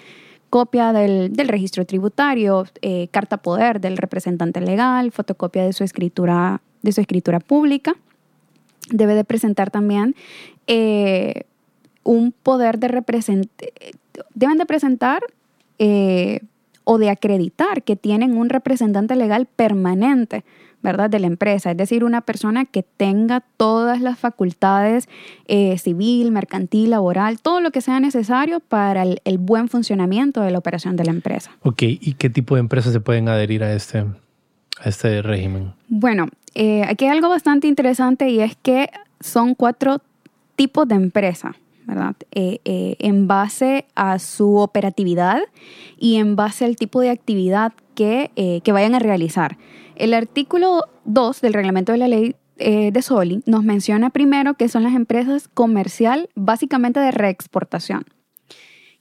copia 0.50 0.92
del, 0.92 1.30
registro 1.46 1.86
tributario, 1.86 2.66
eh, 2.82 3.06
carta 3.12 3.36
poder 3.36 3.80
del 3.80 3.96
representante 3.96 4.60
legal, 4.60 5.12
fotocopia 5.12 5.64
de 5.64 5.72
su 5.72 5.84
escritura, 5.84 6.60
de 6.82 6.90
su 6.90 7.00
escritura 7.00 7.38
pública. 7.38 7.94
Debe 8.90 9.14
de 9.14 9.24
presentar 9.24 9.70
también 9.70 10.14
eh, 10.66 11.44
un 12.02 12.32
poder 12.32 12.78
de 12.78 12.88
representar, 12.88 13.68
deben 14.34 14.58
de 14.58 14.66
presentar 14.66 15.22
o 16.84 16.98
de 16.98 17.08
acreditar 17.08 17.82
que 17.82 17.96
tienen 17.96 18.36
un 18.36 18.48
representante 18.48 19.14
legal 19.16 19.46
permanente, 19.46 20.44
¿verdad? 20.82 21.10
De 21.10 21.20
la 21.20 21.26
empresa, 21.26 21.70
es 21.70 21.76
decir, 21.76 22.04
una 22.04 22.22
persona 22.22 22.64
que 22.64 22.82
tenga 22.82 23.44
todas 23.56 24.00
las 24.00 24.18
facultades 24.18 25.08
eh, 25.46 25.76
civil, 25.78 26.32
mercantil, 26.32 26.90
laboral, 26.90 27.40
todo 27.40 27.60
lo 27.60 27.70
que 27.70 27.80
sea 27.80 28.00
necesario 28.00 28.60
para 28.60 29.02
el, 29.02 29.38
buen 29.38 29.68
funcionamiento 29.68 30.40
de 30.40 30.50
la 30.50 30.58
operación 30.58 30.96
de 30.96 31.04
la 31.04 31.12
empresa. 31.12 31.52
Ok, 31.62 31.82
¿y 31.82 32.14
qué 32.14 32.30
tipo 32.30 32.54
de 32.56 32.60
empresas 32.60 32.92
se 32.92 33.00
pueden 33.00 33.28
adherir 33.28 33.62
a 33.62 33.72
este, 33.72 34.04
este 34.84 35.22
régimen? 35.22 35.72
Bueno, 35.88 36.28
eh, 36.54 36.82
aquí 36.84 37.04
hay 37.04 37.12
algo 37.12 37.28
bastante 37.28 37.66
interesante 37.66 38.28
y 38.28 38.40
es 38.40 38.56
que 38.56 38.90
son 39.20 39.54
cuatro 39.54 40.00
tipos 40.56 40.86
de 40.88 40.94
empresa. 40.94 41.56
Eh, 42.30 42.60
eh, 42.64 42.94
en 43.00 43.26
base 43.26 43.84
a 43.96 44.20
su 44.20 44.58
operatividad 44.58 45.40
y 45.98 46.16
en 46.16 46.36
base 46.36 46.64
al 46.64 46.76
tipo 46.76 47.00
de 47.00 47.10
actividad 47.10 47.72
que, 47.96 48.30
que 48.62 48.72
vayan 48.72 48.94
a 48.94 49.00
realizar. 49.00 49.58
El 49.96 50.14
artículo 50.14 50.84
2 51.06 51.40
del 51.40 51.52
reglamento 51.52 51.90
de 51.90 51.98
la 51.98 52.06
ley 52.06 52.36
de 52.56 53.02
Soli 53.02 53.42
nos 53.44 53.64
menciona 53.64 54.10
primero 54.10 54.54
que 54.54 54.68
son 54.68 54.84
las 54.84 54.94
empresas 54.94 55.48
comercial 55.48 56.28
básicamente 56.36 57.00
de 57.00 57.10
reexportación, 57.10 58.04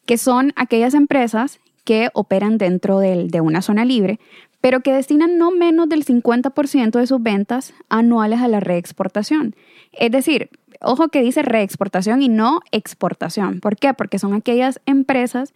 que 0.07 0.17
son 0.17 0.51
aquellas 0.55 0.95
empresas 0.95 1.59
que 1.85 2.09
operan 2.13 2.57
dentro 2.57 2.99
de 2.99 3.41
una 3.41 3.61
zona 3.61 3.85
libre, 3.85 4.19
pero 4.61 4.81
que 4.81 4.93
destinan 4.93 5.37
no 5.37 5.51
menos 5.51 5.87
del 5.89 6.05
50% 6.05 6.99
de 6.99 7.07
sus 7.07 7.21
ventas 7.21 7.73
anuales 7.87 8.41
a 8.41 8.47
la 8.47 8.59
reexportación. 8.59 9.55
Es 9.93 10.11
decir, 10.11 10.49
Ojo 10.81 11.09
que 11.09 11.21
dice 11.21 11.41
reexportación 11.41 12.21
y 12.21 12.29
no 12.29 12.61
exportación. 12.71 13.59
¿Por 13.59 13.75
qué? 13.75 13.93
Porque 13.93 14.17
son 14.17 14.33
aquellas 14.33 14.79
empresas 14.85 15.53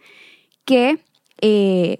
que 0.66 0.98
eh, 1.40 1.96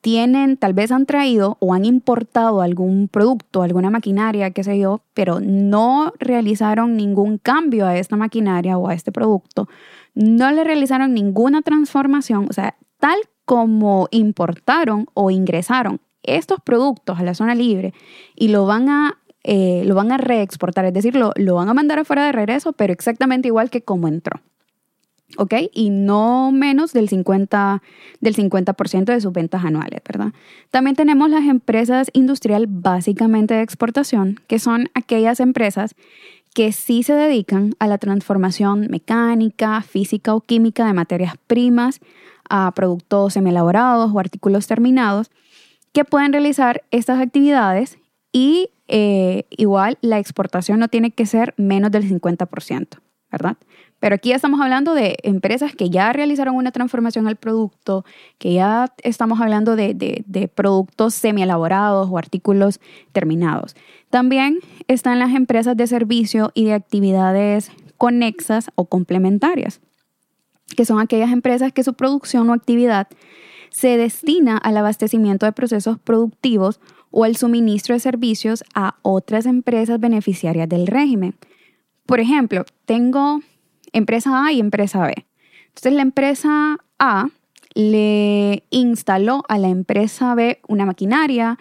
tienen, 0.00 0.56
tal 0.56 0.74
vez 0.74 0.90
han 0.90 1.06
traído 1.06 1.56
o 1.60 1.72
han 1.72 1.84
importado 1.84 2.60
algún 2.60 3.08
producto, 3.08 3.62
alguna 3.62 3.90
maquinaria, 3.90 4.50
qué 4.50 4.64
sé 4.64 4.78
yo, 4.78 5.02
pero 5.14 5.38
no 5.40 6.12
realizaron 6.18 6.96
ningún 6.96 7.38
cambio 7.38 7.86
a 7.86 7.96
esta 7.96 8.16
maquinaria 8.16 8.76
o 8.76 8.88
a 8.88 8.94
este 8.94 9.12
producto, 9.12 9.68
no 10.14 10.50
le 10.50 10.64
realizaron 10.64 11.14
ninguna 11.14 11.62
transformación, 11.62 12.46
o 12.50 12.52
sea, 12.52 12.76
tal 12.98 13.18
como 13.44 14.08
importaron 14.10 15.06
o 15.14 15.30
ingresaron 15.30 16.00
estos 16.24 16.60
productos 16.60 17.18
a 17.18 17.22
la 17.22 17.34
zona 17.34 17.54
libre 17.54 17.94
y 18.34 18.48
lo 18.48 18.66
van 18.66 18.88
a 18.88 19.18
eh, 19.46 19.82
lo 19.84 19.94
van 19.94 20.10
a 20.10 20.16
reexportar, 20.16 20.86
es 20.86 20.94
decir, 20.94 21.14
lo, 21.14 21.54
van 21.54 21.68
a 21.68 21.74
mandar 21.74 21.98
afuera 21.98 22.24
de 22.24 22.32
regreso, 22.32 22.72
pero 22.72 22.94
exactamente 22.94 23.48
igual 23.48 23.68
que 23.68 23.82
como 23.82 24.08
entró. 24.08 24.40
¿ok? 25.36 25.54
Y 25.72 25.90
no 25.90 26.50
menos 26.50 26.94
del 26.94 27.10
50%, 27.10 27.82
del 28.20 28.34
50 28.34 28.74
de 29.12 29.20
sus 29.20 29.32
ventas 29.32 29.62
anuales, 29.62 30.00
¿verdad? 30.06 30.32
También 30.70 30.96
tenemos 30.96 31.28
las 31.28 31.44
empresas 31.44 32.08
industrial 32.14 32.66
básicamente 32.68 33.52
de 33.52 33.62
exportación, 33.62 34.40
que 34.46 34.58
son 34.58 34.88
aquellas 34.94 35.40
empresas 35.40 35.94
que 36.54 36.72
sí 36.72 37.02
se 37.02 37.12
dedican 37.12 37.74
a 37.80 37.86
la 37.86 37.98
transformación 37.98 38.86
mecánica, 38.88 39.82
física 39.82 40.34
o 40.34 40.40
química 40.40 40.86
de 40.86 40.94
materias 40.94 41.34
primas 41.46 42.00
a 42.48 42.70
productos 42.70 43.34
semielaborados 43.34 44.10
o 44.14 44.18
artículos 44.18 44.66
terminados, 44.66 45.30
que 45.94 46.04
pueden 46.04 46.32
realizar 46.32 46.82
estas 46.90 47.20
actividades 47.20 47.98
y 48.32 48.68
eh, 48.88 49.44
igual 49.50 49.96
la 50.02 50.18
exportación 50.18 50.80
no 50.80 50.88
tiene 50.88 51.12
que 51.12 51.24
ser 51.24 51.54
menos 51.56 51.92
del 51.92 52.06
50%, 52.06 52.98
¿verdad? 53.30 53.56
Pero 54.00 54.16
aquí 54.16 54.32
estamos 54.32 54.60
hablando 54.60 54.92
de 54.92 55.16
empresas 55.22 55.74
que 55.74 55.88
ya 55.88 56.12
realizaron 56.12 56.56
una 56.56 56.72
transformación 56.72 57.28
al 57.28 57.36
producto, 57.36 58.04
que 58.38 58.54
ya 58.54 58.92
estamos 59.02 59.40
hablando 59.40 59.76
de, 59.76 59.94
de, 59.94 60.24
de 60.26 60.48
productos 60.48 61.14
semi-elaborados 61.14 62.10
o 62.10 62.18
artículos 62.18 62.80
terminados. 63.12 63.76
También 64.10 64.58
están 64.88 65.20
las 65.20 65.32
empresas 65.32 65.76
de 65.76 65.86
servicio 65.86 66.50
y 66.54 66.64
de 66.64 66.74
actividades 66.74 67.70
conexas 67.98 68.68
o 68.74 68.86
complementarias, 68.86 69.80
que 70.76 70.84
son 70.84 70.98
aquellas 70.98 71.30
empresas 71.30 71.72
que 71.72 71.84
su 71.84 71.94
producción 71.94 72.50
o 72.50 72.52
actividad 72.52 73.06
se 73.74 73.96
destina 73.96 74.56
al 74.56 74.76
abastecimiento 74.76 75.46
de 75.46 75.52
procesos 75.52 75.98
productivos 75.98 76.78
o 77.10 77.26
el 77.26 77.36
suministro 77.36 77.96
de 77.96 77.98
servicios 77.98 78.62
a 78.72 78.98
otras 79.02 79.46
empresas 79.46 79.98
beneficiarias 79.98 80.68
del 80.68 80.86
régimen. 80.86 81.34
Por 82.06 82.20
ejemplo, 82.20 82.64
tengo 82.84 83.40
empresa 83.92 84.46
A 84.46 84.52
y 84.52 84.60
empresa 84.60 85.04
B. 85.04 85.26
Entonces 85.66 85.92
la 85.92 86.02
empresa 86.02 86.78
A 87.00 87.26
le 87.74 88.62
instaló 88.70 89.42
a 89.48 89.58
la 89.58 89.70
empresa 89.70 90.36
B 90.36 90.60
una 90.68 90.86
maquinaria. 90.86 91.58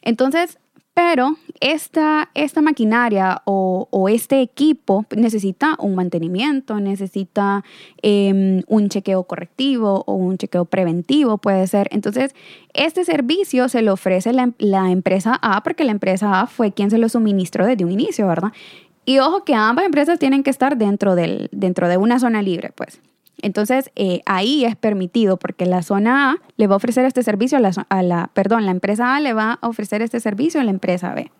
Entonces, 0.00 0.58
Pero 0.94 1.36
esta, 1.60 2.30
esta 2.34 2.60
maquinaria 2.60 3.42
o, 3.44 3.86
este 4.10 4.42
equipo 4.42 5.06
necesita 5.16 5.76
un 5.78 5.94
mantenimiento, 5.94 6.80
necesita 6.80 7.64
eh, 8.02 8.62
un 8.66 8.88
chequeo 8.88 9.24
correctivo 9.24 10.02
o 10.06 10.14
un 10.14 10.36
chequeo 10.36 10.64
preventivo, 10.64 11.38
puede 11.38 11.66
ser. 11.66 11.88
Entonces, 11.92 12.34
este 12.74 13.04
servicio 13.04 13.68
se 13.68 13.82
lo 13.82 13.92
ofrece 13.92 14.32
la, 14.32 14.52
la, 14.58 14.90
empresa 14.90 15.38
A 15.42 15.62
porque 15.62 15.84
la 15.84 15.92
empresa 15.92 16.40
A 16.40 16.46
fue 16.46 16.72
quien 16.72 16.90
se 16.90 16.98
lo 16.98 17.08
suministró 17.08 17.66
desde 17.66 17.84
un 17.84 17.92
inicio, 17.92 18.26
¿verdad? 18.26 18.52
Y 19.04 19.18
ojo 19.18 19.44
que 19.44 19.54
ambas 19.54 19.86
empresas 19.86 20.18
tienen 20.18 20.42
que 20.42 20.50
estar 20.50 20.76
dentro, 20.76 21.14
del, 21.14 21.48
dentro 21.52 21.88
de 21.88 21.96
una 21.96 22.18
zona 22.18 22.42
libre, 22.42 22.72
pues. 22.74 23.00
Entonces, 23.42 23.90
eh, 23.96 24.20
ahí 24.26 24.64
es 24.64 24.76
permitido 24.76 25.36
porque 25.36 25.66
la 25.66 25.82
zona 25.82 26.32
A 26.32 26.36
le 26.56 26.66
va 26.66 26.74
a 26.74 26.76
ofrecer 26.76 27.04
este 27.04 27.22
servicio 27.22 27.58
a 27.58 27.60
la, 27.60 27.72
a 27.88 28.02
la, 28.02 28.30
perdón, 28.34 28.66
la 28.66 28.72
empresa 28.72 29.16
A 29.16 29.20
le 29.20 29.32
va 29.32 29.58
a 29.60 29.68
ofrecer 29.68 30.02
este 30.02 30.20
servicio 30.20 30.60
a 30.60 30.64
la 30.64 30.70
empresa 30.70 31.14
B. 31.14 31.30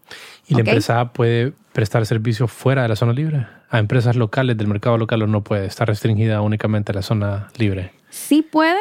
¿Y 0.49 0.55
la 0.55 0.61
empresa 0.61 1.01
A 1.01 1.13
puede 1.13 1.53
prestar 1.73 2.05
servicios 2.07 2.51
fuera 2.51 2.83
de 2.83 2.89
la 2.89 2.97
zona 2.97 3.13
libre? 3.13 3.47
¿A 3.71 3.79
empresas 3.79 4.17
locales 4.17 4.57
del 4.57 4.67
mercado 4.67 4.99
local 4.99 5.23
o 5.23 5.27
no 5.27 5.43
puede? 5.43 5.67
¿Está 5.67 5.85
restringida 5.85 6.41
únicamente 6.41 6.93
a 6.93 6.95
la 6.95 7.03
zona 7.03 7.49
libre? 7.57 7.93
Sí 8.09 8.43
puede, 8.43 8.81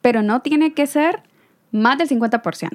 pero 0.00 0.22
no 0.22 0.40
tiene 0.40 0.72
que 0.72 0.86
ser 0.86 1.20
más 1.70 1.98
del 1.98 2.08
50%. 2.08 2.70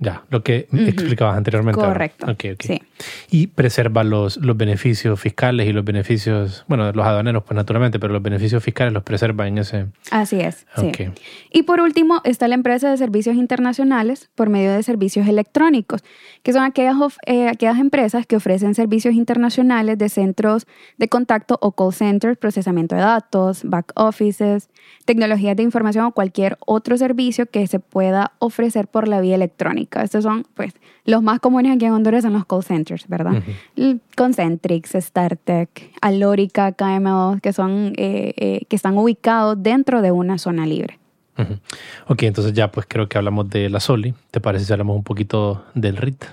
Ya, 0.00 0.22
lo 0.30 0.44
que 0.44 0.68
uh 0.72 0.76
-huh. 0.76 0.88
explicabas 0.88 1.36
anteriormente. 1.36 1.80
Correcto. 1.80 2.30
Okay, 2.30 2.52
okay. 2.52 2.78
Sí. 2.78 2.82
Y 3.30 3.46
preserva 3.48 4.04
los, 4.04 4.36
los 4.36 4.56
beneficios 4.56 5.18
fiscales 5.20 5.66
y 5.66 5.72
los 5.72 5.84
beneficios, 5.84 6.64
bueno, 6.68 6.92
los 6.92 7.04
aduaneros, 7.04 7.42
pues 7.42 7.56
naturalmente, 7.56 7.98
pero 7.98 8.12
los 8.12 8.22
beneficios 8.22 8.62
fiscales 8.62 8.92
los 8.92 9.02
preserva 9.02 9.48
en 9.48 9.58
ese. 9.58 9.86
Así 10.12 10.40
es. 10.40 10.66
Okay. 10.76 11.06
Sí. 11.06 11.22
Y 11.52 11.62
por 11.64 11.80
último, 11.80 12.20
está 12.24 12.46
la 12.46 12.54
empresa 12.54 12.90
de 12.90 12.96
servicios 12.96 13.34
internacionales 13.34 14.30
por 14.36 14.50
medio 14.50 14.72
de 14.72 14.82
servicios 14.84 15.26
electrónicos, 15.26 16.04
que 16.44 16.52
son 16.52 16.62
aquellas, 16.62 16.96
eh, 17.26 17.48
aquellas 17.48 17.78
empresas 17.78 18.24
que 18.24 18.36
ofrecen 18.36 18.74
servicios 18.74 19.14
internacionales 19.14 19.98
de 19.98 20.08
centros 20.08 20.66
de 20.96 21.08
contacto 21.08 21.58
o 21.60 21.72
call 21.72 21.92
centers, 21.92 22.38
procesamiento 22.38 22.94
de 22.94 23.00
datos, 23.00 23.62
back 23.64 23.92
offices, 23.96 24.68
tecnologías 25.06 25.56
de 25.56 25.64
información 25.64 26.04
o 26.04 26.12
cualquier 26.12 26.56
otro 26.66 26.96
servicio 26.96 27.46
que 27.46 27.66
se 27.66 27.80
pueda 27.80 28.32
ofrecer 28.38 28.86
por 28.86 29.08
la 29.08 29.20
vía 29.20 29.34
electrónica. 29.34 29.87
Estos 29.96 30.24
son, 30.24 30.46
pues, 30.54 30.72
los 31.04 31.22
más 31.22 31.40
comunes 31.40 31.74
aquí 31.74 31.84
en 31.84 31.92
Honduras 31.92 32.22
son 32.22 32.32
los 32.32 32.44
call 32.46 32.62
centers, 32.62 33.06
¿verdad? 33.08 33.32
Uh 33.32 33.52
-huh. 33.76 34.00
Concentrix, 34.16 34.90
StarTech, 34.92 35.92
Alórica, 36.00 36.72
KMO, 36.72 37.38
que 37.42 37.52
son, 37.52 37.92
eh, 37.96 38.34
eh, 38.36 38.60
que 38.68 38.76
están 38.76 38.96
ubicados 38.98 39.56
dentro 39.62 40.02
de 40.02 40.10
una 40.10 40.38
zona 40.38 40.66
libre. 40.66 40.98
Uh 41.38 41.42
-huh. 41.42 41.60
Ok, 42.08 42.22
entonces 42.24 42.52
ya 42.52 42.70
pues 42.70 42.86
creo 42.88 43.08
que 43.08 43.16
hablamos 43.18 43.48
de 43.48 43.70
la 43.70 43.80
SOLI. 43.80 44.14
¿Te 44.30 44.40
parece 44.40 44.64
si 44.64 44.72
hablamos 44.72 44.96
un 44.96 45.04
poquito 45.04 45.64
del 45.74 45.96
RIT? 45.96 46.24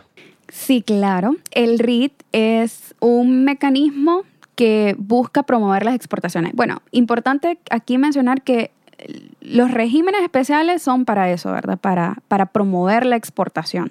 Sí, 0.47 0.81
claro. 0.81 1.35
El 1.51 1.79
RIT 1.79 2.13
es 2.31 2.95
un 2.99 3.43
mecanismo 3.43 4.23
que 4.55 4.95
busca 4.97 5.43
promover 5.43 5.83
las 5.85 5.95
exportaciones. 5.95 6.53
Bueno, 6.53 6.81
importante 6.91 7.59
aquí 7.69 7.97
mencionar 7.97 8.41
que 8.41 8.71
los 9.45 9.71
regímenes 9.71 10.21
especiales 10.23 10.81
son 10.81 11.05
para 11.05 11.31
eso, 11.31 11.51
¿verdad? 11.51 11.77
Para, 11.77 12.17
para 12.27 12.47
promover 12.47 13.05
la 13.05 13.15
exportación, 13.15 13.89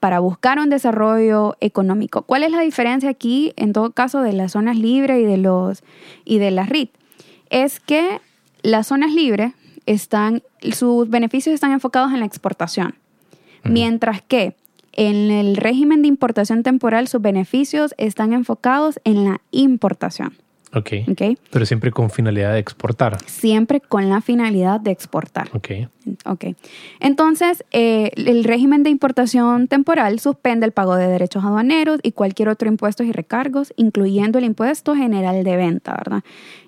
para 0.00 0.20
buscar 0.20 0.58
un 0.58 0.70
desarrollo 0.70 1.56
económico. 1.60 2.22
¿Cuál 2.22 2.42
es 2.42 2.50
la 2.50 2.60
diferencia 2.60 3.10
aquí, 3.10 3.52
en 3.56 3.72
todo 3.72 3.92
caso, 3.92 4.22
de 4.22 4.32
las 4.32 4.52
zonas 4.52 4.76
libres 4.78 5.20
y 5.20 5.24
de, 5.24 5.36
los, 5.36 5.82
y 6.24 6.38
de 6.38 6.50
las 6.50 6.68
RIT? 6.68 6.90
Es 7.50 7.80
que 7.80 8.20
las 8.62 8.86
zonas 8.86 9.12
libres 9.12 9.52
están, 9.86 10.42
sus 10.72 11.08
beneficios 11.08 11.54
están 11.54 11.72
enfocados 11.72 12.12
en 12.12 12.20
la 12.20 12.26
exportación, 12.26 12.94
uh 13.64 13.68
-huh. 13.68 13.70
mientras 13.70 14.22
que 14.22 14.56
en 14.92 15.30
el 15.30 15.56
régimen 15.56 16.02
de 16.02 16.08
importación 16.08 16.62
temporal 16.62 17.06
sus 17.06 17.22
beneficios 17.22 17.94
están 17.98 18.32
enfocados 18.32 18.98
en 19.04 19.24
la 19.24 19.40
importación. 19.50 20.36
Ok. 20.74 20.90
okay. 21.10 21.38
Pero 21.50 21.66
siempre 21.66 21.90
con 21.90 22.10
finalidad 22.10 22.52
de 22.52 22.58
exportar. 22.58 23.18
Siempre 23.26 23.80
con 23.80 24.08
la 24.08 24.20
finalidad 24.20 24.80
de 24.80 24.90
exportar. 24.90 25.48
Ok. 25.54 25.68
Ok. 26.24 26.44
Entonces, 27.00 27.64
eh, 27.70 28.10
el 28.16 28.44
régimen 28.44 28.82
de 28.82 28.90
importación 28.90 29.68
temporal 29.68 30.20
suspende 30.20 30.66
el 30.66 30.72
pago 30.72 30.96
de 30.96 31.08
derechos 31.08 31.44
aduaneros 31.44 32.00
y 32.02 32.12
cualquier 32.12 32.48
otro 32.48 32.68
impuesto 32.68 33.02
y 33.02 33.12
recargos, 33.12 33.72
incluyendo 33.76 34.38
el 34.38 34.44
impuesto 34.44 34.94
general 34.94 35.42
de 35.44 35.56
venta, 35.56 35.94
¿verdad? 35.96 36.22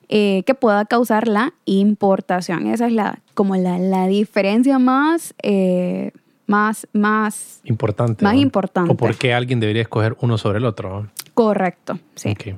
Eh, 0.08 0.42
que 0.44 0.54
pueda 0.54 0.84
causar 0.86 1.28
la 1.28 1.54
importación. 1.66 2.66
Esa 2.66 2.86
es 2.86 2.92
la, 2.92 3.20
como 3.34 3.56
la, 3.56 3.78
la 3.78 4.06
diferencia 4.06 4.78
más... 4.78 5.34
Eh, 5.42 6.12
más, 6.46 6.88
más 6.92 7.60
importante. 7.62 8.24
Más 8.24 8.34
¿no? 8.34 8.40
importante. 8.40 8.90
O 8.90 8.96
por 8.96 9.14
qué 9.16 9.32
alguien 9.32 9.60
debería 9.60 9.82
escoger 9.82 10.16
uno 10.20 10.36
sobre 10.36 10.58
el 10.58 10.64
otro. 10.64 11.06
Correcto, 11.32 12.00
sí. 12.16 12.30
Okay. 12.30 12.56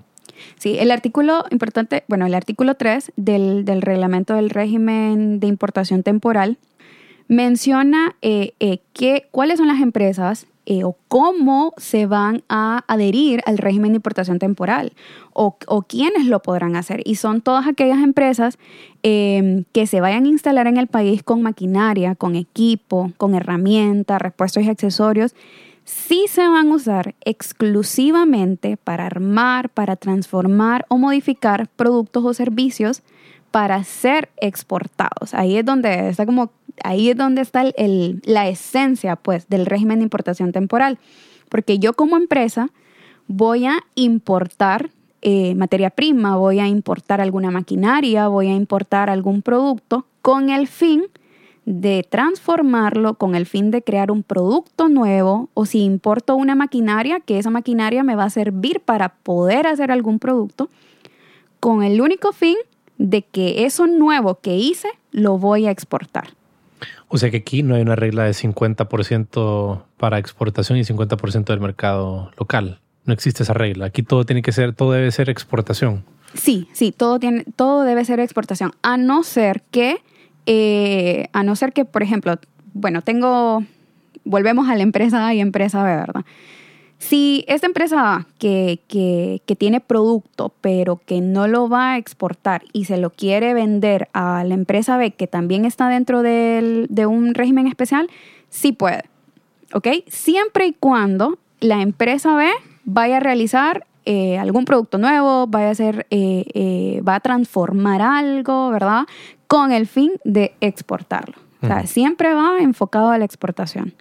Sí, 0.58 0.78
el 0.78 0.90
artículo 0.90 1.44
importante, 1.50 2.04
bueno, 2.08 2.26
el 2.26 2.34
artículo 2.34 2.74
3 2.74 3.12
del, 3.16 3.64
del 3.64 3.82
reglamento 3.82 4.34
del 4.34 4.50
régimen 4.50 5.40
de 5.40 5.46
importación 5.46 6.02
temporal 6.02 6.58
menciona 7.28 8.16
eh, 8.22 8.52
eh, 8.60 8.80
cuáles 9.30 9.58
son 9.58 9.68
las 9.68 9.80
empresas 9.80 10.46
eh, 10.64 10.84
o 10.84 10.96
cómo 11.08 11.74
se 11.76 12.06
van 12.06 12.44
a 12.48 12.84
adherir 12.86 13.40
al 13.46 13.58
régimen 13.58 13.92
de 13.92 13.96
importación 13.96 14.38
temporal 14.38 14.92
o, 15.32 15.56
o 15.66 15.82
quiénes 15.82 16.26
lo 16.26 16.40
podrán 16.40 16.76
hacer. 16.76 17.02
Y 17.04 17.16
son 17.16 17.40
todas 17.40 17.66
aquellas 17.66 17.98
empresas 17.98 18.58
eh, 19.02 19.64
que 19.72 19.88
se 19.88 20.00
vayan 20.00 20.24
a 20.24 20.28
instalar 20.28 20.68
en 20.68 20.76
el 20.76 20.86
país 20.86 21.24
con 21.24 21.42
maquinaria, 21.42 22.14
con 22.14 22.36
equipo, 22.36 23.10
con 23.16 23.34
herramientas, 23.34 24.22
repuestos 24.22 24.62
y 24.62 24.68
accesorios. 24.68 25.34
Sí 25.84 26.26
se 26.28 26.46
van 26.46 26.70
a 26.70 26.74
usar 26.74 27.14
exclusivamente 27.24 28.76
para 28.76 29.06
armar, 29.06 29.68
para 29.70 29.96
transformar 29.96 30.86
o 30.88 30.98
modificar 30.98 31.68
productos 31.68 32.24
o 32.24 32.34
servicios 32.34 33.02
para 33.50 33.82
ser 33.84 34.30
exportados. 34.38 35.34
Ahí 35.34 35.56
es 35.56 35.64
donde 35.64 36.08
está 36.08 36.24
como 36.24 36.52
ahí 36.82 37.10
es 37.10 37.16
donde 37.16 37.42
está 37.42 37.62
el, 37.62 38.22
la 38.24 38.48
esencia 38.48 39.16
pues, 39.16 39.48
del 39.48 39.66
régimen 39.66 39.98
de 39.98 40.04
importación 40.04 40.52
temporal. 40.52 40.98
Porque 41.48 41.78
yo 41.78 41.92
como 41.92 42.16
empresa 42.16 42.70
voy 43.26 43.66
a 43.66 43.78
importar 43.94 44.90
eh, 45.20 45.54
materia 45.54 45.90
prima, 45.90 46.36
voy 46.36 46.58
a 46.58 46.66
importar 46.66 47.20
alguna 47.20 47.50
maquinaria, 47.50 48.28
voy 48.28 48.48
a 48.48 48.54
importar 48.54 49.10
algún 49.10 49.42
producto 49.42 50.06
con 50.20 50.50
el 50.50 50.66
fin 50.66 51.04
de 51.64 52.06
transformarlo, 52.08 53.14
con 53.14 53.34
el 53.34 53.46
fin 53.46 53.70
de 53.70 53.82
crear 53.82 54.10
un 54.10 54.22
producto 54.22 54.88
nuevo, 54.88 55.48
o 55.54 55.64
si 55.64 55.84
importo 55.84 56.34
una 56.34 56.54
maquinaria, 56.54 57.20
que 57.20 57.38
esa 57.38 57.50
maquinaria 57.50 58.02
me 58.02 58.16
va 58.16 58.24
a 58.24 58.30
servir 58.30 58.80
para 58.80 59.10
poder 59.10 59.66
hacer 59.66 59.90
algún 59.92 60.18
producto, 60.18 60.68
con 61.60 61.82
el 61.82 62.00
único 62.00 62.32
fin 62.32 62.56
de 62.98 63.22
que 63.22 63.64
eso 63.64 63.86
nuevo 63.86 64.40
que 64.40 64.56
hice 64.56 64.88
lo 65.12 65.38
voy 65.38 65.66
a 65.66 65.70
exportar. 65.70 66.34
O 67.08 67.18
sea 67.18 67.30
que 67.30 67.38
aquí 67.38 67.62
no 67.62 67.74
hay 67.74 67.82
una 67.82 67.96
regla 67.96 68.24
de 68.24 68.32
50% 68.32 69.82
para 69.98 70.18
exportación 70.18 70.78
y 70.78 70.82
50% 70.82 71.44
del 71.44 71.60
mercado 71.60 72.30
local. 72.38 72.80
No 73.04 73.12
existe 73.12 73.42
esa 73.42 73.52
regla. 73.52 73.86
Aquí 73.86 74.02
todo 74.02 74.24
tiene 74.24 74.42
que 74.42 74.52
ser, 74.52 74.74
todo 74.74 74.92
debe 74.92 75.10
ser 75.10 75.28
exportación. 75.28 76.04
Sí, 76.34 76.68
sí, 76.72 76.92
todo 76.92 77.18
tiene, 77.18 77.44
todo 77.56 77.82
debe 77.82 78.04
ser 78.04 78.20
exportación. 78.20 78.72
A 78.82 78.96
no 78.96 79.22
ser 79.22 79.62
que, 79.70 79.98
eh, 80.46 81.28
a 81.32 81.42
no 81.42 81.56
ser 81.56 81.72
que, 81.72 81.84
por 81.84 82.02
ejemplo, 82.02 82.34
bueno, 82.74 83.02
tengo, 83.02 83.64
volvemos 84.24 84.68
a 84.68 84.76
la 84.76 84.82
empresa 84.82 85.26
A 85.26 85.34
y 85.34 85.40
empresa 85.40 85.82
B, 85.82 85.96
¿verdad? 85.96 86.24
Si 86.98 87.44
esta 87.48 87.66
empresa 87.66 88.28
que, 88.38 88.80
que, 88.86 89.42
que, 89.44 89.56
tiene 89.56 89.80
producto, 89.80 90.54
pero 90.60 91.00
que 91.04 91.20
no 91.20 91.48
lo 91.48 91.68
va 91.68 91.94
a 91.94 91.98
exportar 91.98 92.62
y 92.72 92.84
se 92.84 92.96
lo 92.96 93.10
quiere 93.10 93.54
vender 93.54 94.08
a 94.12 94.44
la 94.44 94.54
empresa 94.54 94.96
B, 94.96 95.10
que 95.10 95.26
también 95.26 95.64
está 95.64 95.88
dentro 95.88 96.22
del, 96.22 96.86
de 96.90 97.06
un 97.06 97.34
régimen 97.34 97.66
especial, 97.66 98.08
sí 98.50 98.70
puede. 98.70 99.02
¿Ok? 99.74 99.88
Siempre 100.06 100.66
y 100.66 100.74
cuando 100.74 101.38
la 101.58 101.82
empresa 101.82 102.36
B 102.36 102.48
vaya 102.84 103.16
a 103.16 103.20
realizar 103.20 103.84
eh, 104.04 104.38
algún 104.38 104.64
producto 104.64 104.98
nuevo, 104.98 105.46
vaya 105.46 105.70
a 105.70 105.90
eh, 106.10 106.44
eh, 106.54 107.00
va 107.06 107.16
a 107.16 107.20
transformar 107.20 108.02
algo, 108.02 108.70
¿verdad? 108.70 109.06
Con 109.52 109.70
el 109.70 109.86
fin 109.86 110.12
de 110.24 110.54
exportarlo. 110.60 111.34
O 111.60 111.66
sea, 111.66 111.76
uh 111.76 111.80
-huh. 111.80 111.86
siempre 111.86 112.32
va 112.32 112.58
enfocado 112.60 113.10
a 113.10 113.18
la 113.18 113.26
exportación. 113.26 113.92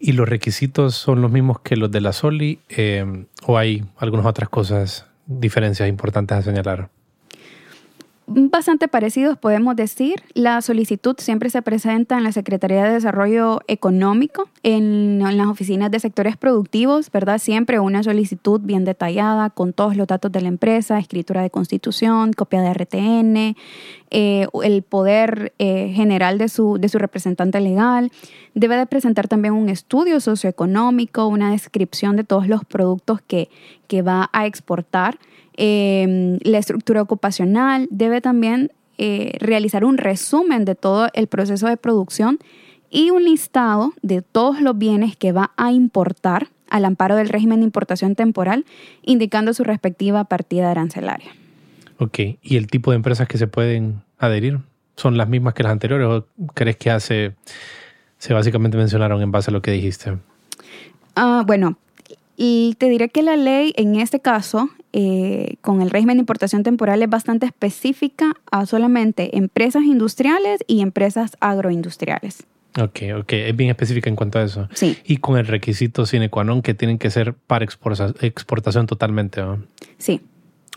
¿Y 0.00 0.12
los 0.12 0.28
requisitos 0.28 0.96
son 0.96 1.22
los 1.22 1.30
mismos 1.30 1.60
que 1.60 1.76
los 1.76 1.88
de 1.92 2.00
la 2.00 2.12
Soli 2.12 2.58
eh, 2.68 3.26
o 3.46 3.56
hay 3.56 3.84
algunas 3.98 4.26
otras 4.26 4.48
cosas, 4.48 5.06
diferencias 5.26 5.88
importantes 5.88 6.36
a 6.36 6.42
señalar? 6.42 6.90
Bastante 8.34 8.88
parecidos, 8.88 9.38
podemos 9.38 9.76
decir. 9.76 10.22
La 10.34 10.60
solicitud 10.62 11.16
siempre 11.18 11.50
se 11.50 11.62
presenta 11.62 12.16
en 12.16 12.24
la 12.24 12.32
Secretaría 12.32 12.84
de 12.84 12.94
Desarrollo 12.94 13.60
Económico, 13.68 14.48
en, 14.62 15.18
las 15.18 15.46
oficinas 15.46 15.90
de 15.90 16.00
sectores 16.00 16.36
productivos, 16.36 17.10
¿verdad? 17.10 17.38
Siempre 17.38 17.78
una 17.78 18.02
solicitud 18.02 18.60
bien 18.60 18.84
detallada 18.84 19.50
con 19.50 19.72
todos 19.72 19.96
los 19.96 20.06
datos 20.06 20.32
de 20.32 20.40
la 20.40 20.48
empresa, 20.48 20.98
escritura 20.98 21.42
de 21.42 21.50
constitución, 21.50 22.32
copia 22.32 22.62
de 22.62 22.74
RTN, 22.74 23.56
eh, 24.10 24.46
el 24.62 24.82
poder 24.82 25.52
eh, 25.58 25.92
general 25.94 26.38
de 26.38 26.48
su, 26.48 26.78
de 26.78 26.88
su 26.88 26.98
representante 26.98 27.60
legal. 27.60 28.10
Debe 28.54 28.76
de 28.76 28.86
presentar 28.86 29.28
también 29.28 29.54
un 29.54 29.68
estudio 29.68 30.20
socioeconómico, 30.20 31.26
una 31.26 31.50
descripción 31.50 32.16
de 32.16 32.24
todos 32.24 32.48
los 32.48 32.64
productos 32.64 33.20
que, 33.22 33.48
que 33.88 34.02
va 34.02 34.28
a 34.32 34.46
exportar 34.46 35.18
eh, 35.56 36.38
la 36.42 36.58
estructura 36.58 37.02
ocupacional, 37.02 37.88
debe 37.90 38.20
también 38.20 38.72
eh, 38.98 39.36
realizar 39.40 39.84
un 39.84 39.98
resumen 39.98 40.64
de 40.64 40.74
todo 40.74 41.08
el 41.14 41.26
proceso 41.26 41.66
de 41.66 41.76
producción 41.76 42.38
y 42.90 43.10
un 43.10 43.24
listado 43.24 43.92
de 44.02 44.22
todos 44.22 44.60
los 44.60 44.76
bienes 44.76 45.16
que 45.16 45.32
va 45.32 45.52
a 45.56 45.72
importar 45.72 46.48
al 46.68 46.84
amparo 46.84 47.16
del 47.16 47.28
régimen 47.28 47.60
de 47.60 47.64
importación 47.64 48.14
temporal, 48.14 48.64
indicando 49.02 49.54
su 49.54 49.64
respectiva 49.64 50.24
partida 50.24 50.70
arancelaria. 50.70 51.32
Ok, 51.98 52.18
¿y 52.42 52.56
el 52.56 52.66
tipo 52.66 52.90
de 52.90 52.96
empresas 52.96 53.28
que 53.28 53.38
se 53.38 53.46
pueden 53.46 54.02
adherir 54.18 54.60
son 54.96 55.16
las 55.16 55.28
mismas 55.28 55.54
que 55.54 55.62
las 55.62 55.72
anteriores 55.72 56.06
o 56.06 56.26
crees 56.54 56.76
que 56.76 56.90
hace, 56.90 57.34
se 58.18 58.34
básicamente 58.34 58.76
mencionaron 58.76 59.22
en 59.22 59.30
base 59.30 59.50
a 59.50 59.52
lo 59.52 59.62
que 59.62 59.70
dijiste? 59.70 60.18
Ah, 61.14 61.44
bueno, 61.46 61.76
y 62.36 62.76
te 62.78 62.88
diré 62.88 63.08
que 63.08 63.22
la 63.22 63.36
ley 63.36 63.72
en 63.76 63.96
este 63.96 64.20
caso, 64.20 64.70
eh, 64.92 65.56
con 65.60 65.82
el 65.82 65.90
régimen 65.90 66.16
de 66.16 66.20
importación 66.20 66.62
temporal, 66.62 67.02
es 67.02 67.10
bastante 67.10 67.46
específica 67.46 68.34
a 68.50 68.66
solamente 68.66 69.36
empresas 69.36 69.84
industriales 69.84 70.60
y 70.66 70.80
empresas 70.80 71.36
agroindustriales. 71.40 72.44
Ok, 72.80 73.00
ok, 73.20 73.32
es 73.34 73.56
bien 73.56 73.68
específica 73.68 74.08
en 74.08 74.16
cuanto 74.16 74.38
a 74.38 74.44
eso. 74.44 74.68
Sí. 74.72 74.96
Y 75.04 75.18
con 75.18 75.36
el 75.36 75.46
requisito 75.46 76.06
sine 76.06 76.30
qua 76.30 76.42
non 76.42 76.64
que 76.64 76.72
tienen 76.72 76.96
que 76.96 77.12
ser 77.12 77.34
para 77.34 77.64
exportación 77.64 78.86
totalmente. 78.86 79.42
¿no? 79.42 79.60
Sí. 79.98 80.22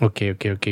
Ok, 0.02 0.22
ok, 0.34 0.46
ok. 0.56 0.68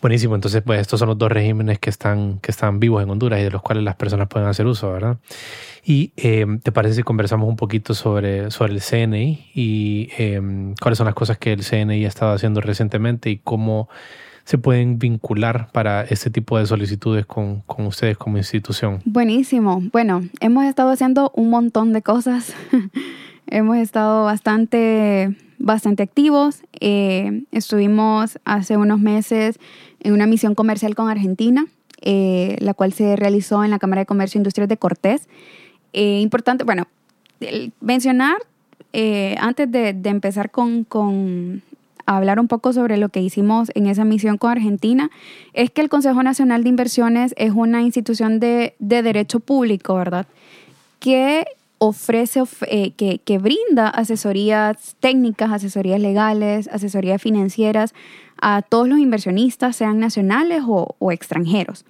Buenísimo. 0.00 0.34
Entonces, 0.34 0.62
pues 0.62 0.80
estos 0.80 0.98
son 0.98 1.10
los 1.10 1.18
dos 1.18 1.30
regímenes 1.30 1.78
que 1.78 1.90
están, 1.90 2.38
que 2.38 2.50
están 2.50 2.80
vivos 2.80 3.02
en 3.02 3.10
Honduras 3.10 3.38
y 3.40 3.42
de 3.42 3.50
los 3.50 3.60
cuales 3.60 3.84
las 3.84 3.96
personas 3.96 4.26
pueden 4.28 4.48
hacer 4.48 4.66
uso, 4.66 4.90
¿verdad? 4.90 5.18
Y 5.84 6.12
eh, 6.16 6.46
te 6.62 6.72
parece 6.72 6.94
si 6.94 7.02
conversamos 7.02 7.46
un 7.46 7.56
poquito 7.56 7.92
sobre, 7.92 8.50
sobre 8.50 8.72
el 8.72 8.80
CNI 8.80 9.50
y 9.54 10.08
eh, 10.16 10.40
cuáles 10.80 10.96
son 10.96 11.04
las 11.04 11.14
cosas 11.14 11.36
que 11.36 11.52
el 11.52 11.62
CNI 11.62 12.06
ha 12.06 12.08
estado 12.08 12.32
haciendo 12.32 12.62
recientemente 12.62 13.28
y 13.28 13.36
cómo 13.36 13.90
se 14.44 14.56
pueden 14.56 14.98
vincular 14.98 15.68
para 15.72 16.02
este 16.02 16.30
tipo 16.30 16.58
de 16.58 16.66
solicitudes 16.66 17.26
con, 17.26 17.60
con 17.62 17.86
ustedes 17.86 18.16
como 18.16 18.38
institución. 18.38 19.00
Buenísimo. 19.04 19.82
Bueno, 19.92 20.22
hemos 20.40 20.64
estado 20.64 20.90
haciendo 20.90 21.32
un 21.34 21.50
montón 21.50 21.92
de 21.92 22.00
cosas. 22.00 22.54
hemos 23.46 23.76
estado 23.76 24.24
bastante 24.24 25.36
bastante 25.58 26.02
activos. 26.02 26.62
Eh, 26.80 27.42
estuvimos 27.52 28.38
hace 28.44 28.76
unos 28.76 29.00
meses 29.00 29.58
en 30.00 30.12
una 30.12 30.26
misión 30.26 30.54
comercial 30.54 30.94
con 30.94 31.08
Argentina, 31.08 31.66
eh, 32.02 32.56
la 32.60 32.74
cual 32.74 32.92
se 32.92 33.16
realizó 33.16 33.64
en 33.64 33.70
la 33.70 33.78
Cámara 33.78 34.02
de 34.02 34.06
Comercio 34.06 34.38
e 34.38 34.40
Industrias 34.40 34.68
de 34.68 34.76
Cortés. 34.76 35.28
Eh, 35.92 36.20
importante, 36.20 36.64
bueno, 36.64 36.86
mencionar, 37.80 38.36
antes 39.38 39.70
de, 39.72 39.88
empezar 40.04 40.50
con, 40.50 40.84
con 40.84 41.62
hablar 42.06 42.38
un 42.38 42.46
poco 42.46 42.72
sobre 42.72 42.96
lo 42.96 43.08
que 43.08 43.20
hicimos 43.20 43.70
en 43.74 43.86
esa 43.86 44.04
misión 44.04 44.38
con 44.38 44.52
Argentina, 44.52 45.10
es 45.52 45.70
que 45.70 45.80
el 45.80 45.88
Consejo 45.88 46.22
Nacional 46.22 46.62
de 46.62 46.68
Inversiones 46.68 47.34
es 47.36 47.50
una 47.52 47.82
institución 47.82 48.38
de, 48.38 48.74
de 48.78 49.02
derecho 49.02 49.40
público, 49.40 49.96
¿verdad? 49.96 50.26
Que 51.00 51.44
ofrece, 51.86 52.42
eh, 52.68 52.92
que, 52.92 53.38
brinda 53.38 53.88
asesorías 53.88 54.96
técnicas, 55.00 55.52
asesorías 55.52 56.00
legales, 56.00 56.68
asesorías 56.68 57.20
financieras 57.20 57.94
a 58.40 58.62
todos 58.62 58.88
los 58.88 58.98
inversionistas, 58.98 59.76
sean 59.76 59.98
nacionales 59.98 60.62
o, 60.66 61.12
extranjeros. 61.12 61.84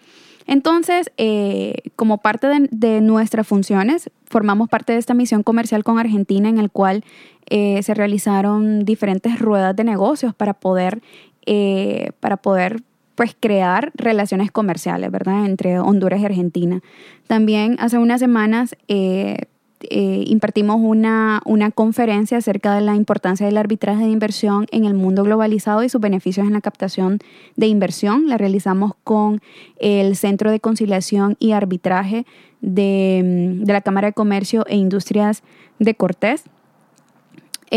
Entonces, 0.47 1.11
eh, 1.17 1.77
como 1.97 2.19
parte 2.19 2.49
de, 2.71 3.01
nuestras 3.01 3.47
funciones, 3.47 4.11
formamos 4.27 4.69
parte 4.69 4.93
de 4.93 4.99
esta 4.99 5.15
misión 5.15 5.43
comercial 5.43 5.85
con 5.85 5.99
Argentina 5.99 6.49
en 6.49 6.59
el 6.59 6.71
cual 6.71 7.05
eh, 7.47 7.81
se 7.83 7.95
realizaron 7.95 8.85
diferentes 8.85 9.39
ruedas 9.39 9.77
de 9.77 9.85
negocios 9.85 10.35
para 10.35 10.55
poder, 10.55 11.01
para 12.21 12.37
poder 12.37 12.83
pues 13.15 13.37
crear 13.39 13.93
relaciones 13.95 14.51
comerciales, 14.51 15.11
¿verdad? 15.11 15.47
Entre 15.47 15.79
Honduras 15.79 16.21
y 16.21 16.25
Argentina. 16.25 16.81
También 17.29 17.77
hace 17.79 17.97
unas 17.97 18.19
semanas 18.19 18.77
impartimos 19.91 20.79
una, 20.81 21.41
una 21.45 21.71
conferencia 21.71 22.39
acerca 22.39 22.75
de 22.75 22.81
la 22.81 22.95
importancia 22.95 23.47
del 23.47 23.57
arbitraje 23.57 24.05
de 24.05 24.11
inversión 24.11 24.67
en 24.71 24.85
el 24.85 24.95
mundo 24.95 25.23
globalizado 25.23 25.83
y 25.83 25.89
sus 25.89 26.01
beneficios 26.01 26.47
en 26.47 26.53
la 26.53 26.61
captación 26.61 27.19
de 27.57 27.67
inversión. 27.67 28.29
La 28.29 28.39
realizamos 28.39 28.93
con 29.05 29.41
el 29.79 30.17
Centro 30.17 30.51
de 30.51 30.61
Conciliación 30.61 31.37
y 31.39 31.53
Arbitraje 31.53 32.27
de, 32.61 33.59
de 33.61 33.73
la 33.73 33.81
Cámara 33.81 34.09
de 34.09 34.13
Comercio 34.15 34.65
e 34.69 34.77
Industrias 34.77 35.43
de 35.79 35.95
Cortés 35.95 36.45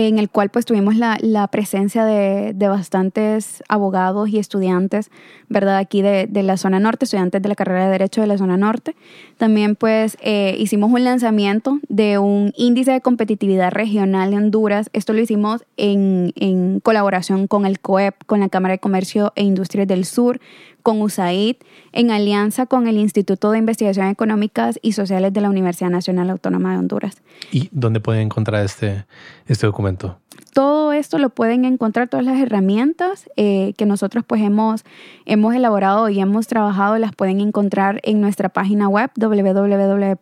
en 0.05 0.19
el 0.19 0.29
cual 0.29 0.49
pues 0.49 0.65
tuvimos 0.65 0.95
la, 0.95 1.47
presencia 1.47 2.05
de, 2.05 2.53
bastantes 2.67 3.63
abogados 3.67 4.29
y 4.29 4.37
estudiantes, 4.37 5.09
¿verdad? 5.49 5.77
Aquí 5.77 6.03
de, 6.03 6.29
la 6.43 6.55
zona 6.57 6.79
norte, 6.79 7.05
estudiantes 7.05 7.41
de 7.41 7.49
la 7.49 7.55
carrera 7.55 7.85
de 7.85 7.91
Derecho 7.93 8.21
de 8.21 8.27
la 8.27 8.37
zona 8.37 8.57
norte. 8.57 8.95
También 9.37 9.75
pues 9.75 10.15
eh, 10.21 10.55
hicimos 10.59 10.91
un 10.91 11.03
lanzamiento 11.03 11.79
de 11.89 12.19
un 12.19 12.53
índice 12.55 12.91
de 12.91 13.01
competitividad 13.01 13.71
regional 13.71 14.29
de 14.29 14.37
Honduras. 14.37 14.91
Esto 14.93 15.13
lo 15.13 15.19
hicimos 15.19 15.65
en, 15.77 16.31
en 16.35 16.79
colaboración 16.79 17.47
con 17.47 17.65
el 17.65 17.79
COEP, 17.79 18.23
con 18.27 18.39
la 18.39 18.49
Cámara 18.49 18.73
de 18.73 18.79
Comercio 18.79 19.33
e 19.35 19.43
Industrias 19.43 19.87
del 19.87 20.05
Sur, 20.05 20.39
con 20.87 21.01
USAID 21.01 21.57
en 21.91 22.11
alianza 22.11 22.65
con 22.65 22.87
el 22.87 22.95
Instituto 22.95 23.51
de 23.51 23.57
Investigación 23.57 24.07
Económicas 24.07 24.79
y 24.81 24.93
Sociales 24.93 25.33
de 25.33 25.41
la 25.41 25.49
Universidad 25.49 25.89
Nacional 25.89 26.29
Autónoma 26.29 26.71
de 26.71 26.77
Honduras. 26.77 27.21
¿Y 27.51 27.67
dónde 27.73 27.99
pueden 27.99 28.21
encontrar 28.21 28.63
este, 28.63 29.05
este 29.47 29.67
documento? 29.67 30.17
Todo 30.53 30.93
esto 30.93 31.17
lo 31.17 31.29
pueden 31.29 31.65
encontrar, 31.65 32.07
todas 32.07 32.25
las 32.25 32.39
herramientas 32.39 33.29
eh, 33.35 33.73
que 33.75 33.85
nosotros 33.85 34.23
pues 34.25 34.41
hemos, 34.41 34.85
hemos 35.25 35.53
elaborado 35.53 36.07
y 36.07 36.21
hemos 36.21 36.47
trabajado, 36.47 36.97
las 36.99 37.13
pueden 37.13 37.41
encontrar 37.41 37.99
en 38.03 38.21
nuestra 38.21 38.47
página 38.47 38.87
web 38.87 39.11
www.cni.hn. 39.17 40.21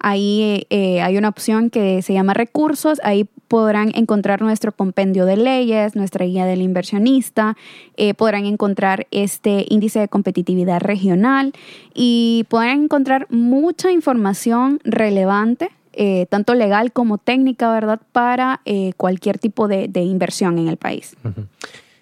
Ahí 0.00 0.66
eh, 0.70 1.00
hay 1.00 1.16
una 1.18 1.28
opción 1.28 1.70
que 1.70 2.02
se 2.02 2.12
llama 2.12 2.34
recursos, 2.34 3.00
ahí 3.02 3.28
podrán 3.48 3.90
encontrar 3.94 4.42
nuestro 4.42 4.72
compendio 4.72 5.24
de 5.24 5.36
leyes, 5.36 5.96
nuestra 5.96 6.24
guía 6.24 6.44
del 6.44 6.62
inversionista, 6.62 7.56
eh, 7.96 8.14
podrán 8.14 8.44
encontrar 8.46 9.06
este 9.10 9.66
índice 9.68 9.98
de 9.98 10.08
competitividad 10.08 10.80
regional 10.80 11.52
y 11.94 12.46
podrán 12.48 12.84
encontrar 12.84 13.26
mucha 13.30 13.90
información 13.90 14.80
relevante. 14.84 15.70
Eh, 16.00 16.26
tanto 16.30 16.54
legal 16.54 16.92
como 16.92 17.18
técnica, 17.18 17.72
¿verdad?, 17.72 18.00
para 18.12 18.60
cualquier 18.96 19.38
tipo 19.38 19.66
de, 19.66 19.90
inversión 20.00 20.58
en 20.58 20.68
el 20.68 20.76
país. 20.76 21.16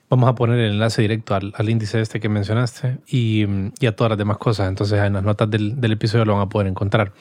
Vamos 0.08 0.28
a 0.28 0.34
poner 0.34 0.58
el 0.60 0.72
enlace 0.72 1.02
directo 1.02 1.34
al, 1.34 1.68
índice 1.68 2.00
este 2.00 2.20
que 2.20 2.28
mencionaste 2.28 2.98
y, 3.08 3.44
y, 3.80 3.86
a 3.86 3.96
todas 3.96 4.10
las 4.10 4.18
demás 4.18 4.38
cosas. 4.38 4.68
Entonces 4.68 5.00
en 5.00 5.14
las 5.14 5.24
notas 5.24 5.50
del, 5.50 5.80
del 5.80 5.92
episodio 5.92 6.24
lo 6.24 6.34
van 6.34 6.42
a 6.42 6.48
poder 6.48 6.68
encontrar. 6.68 7.12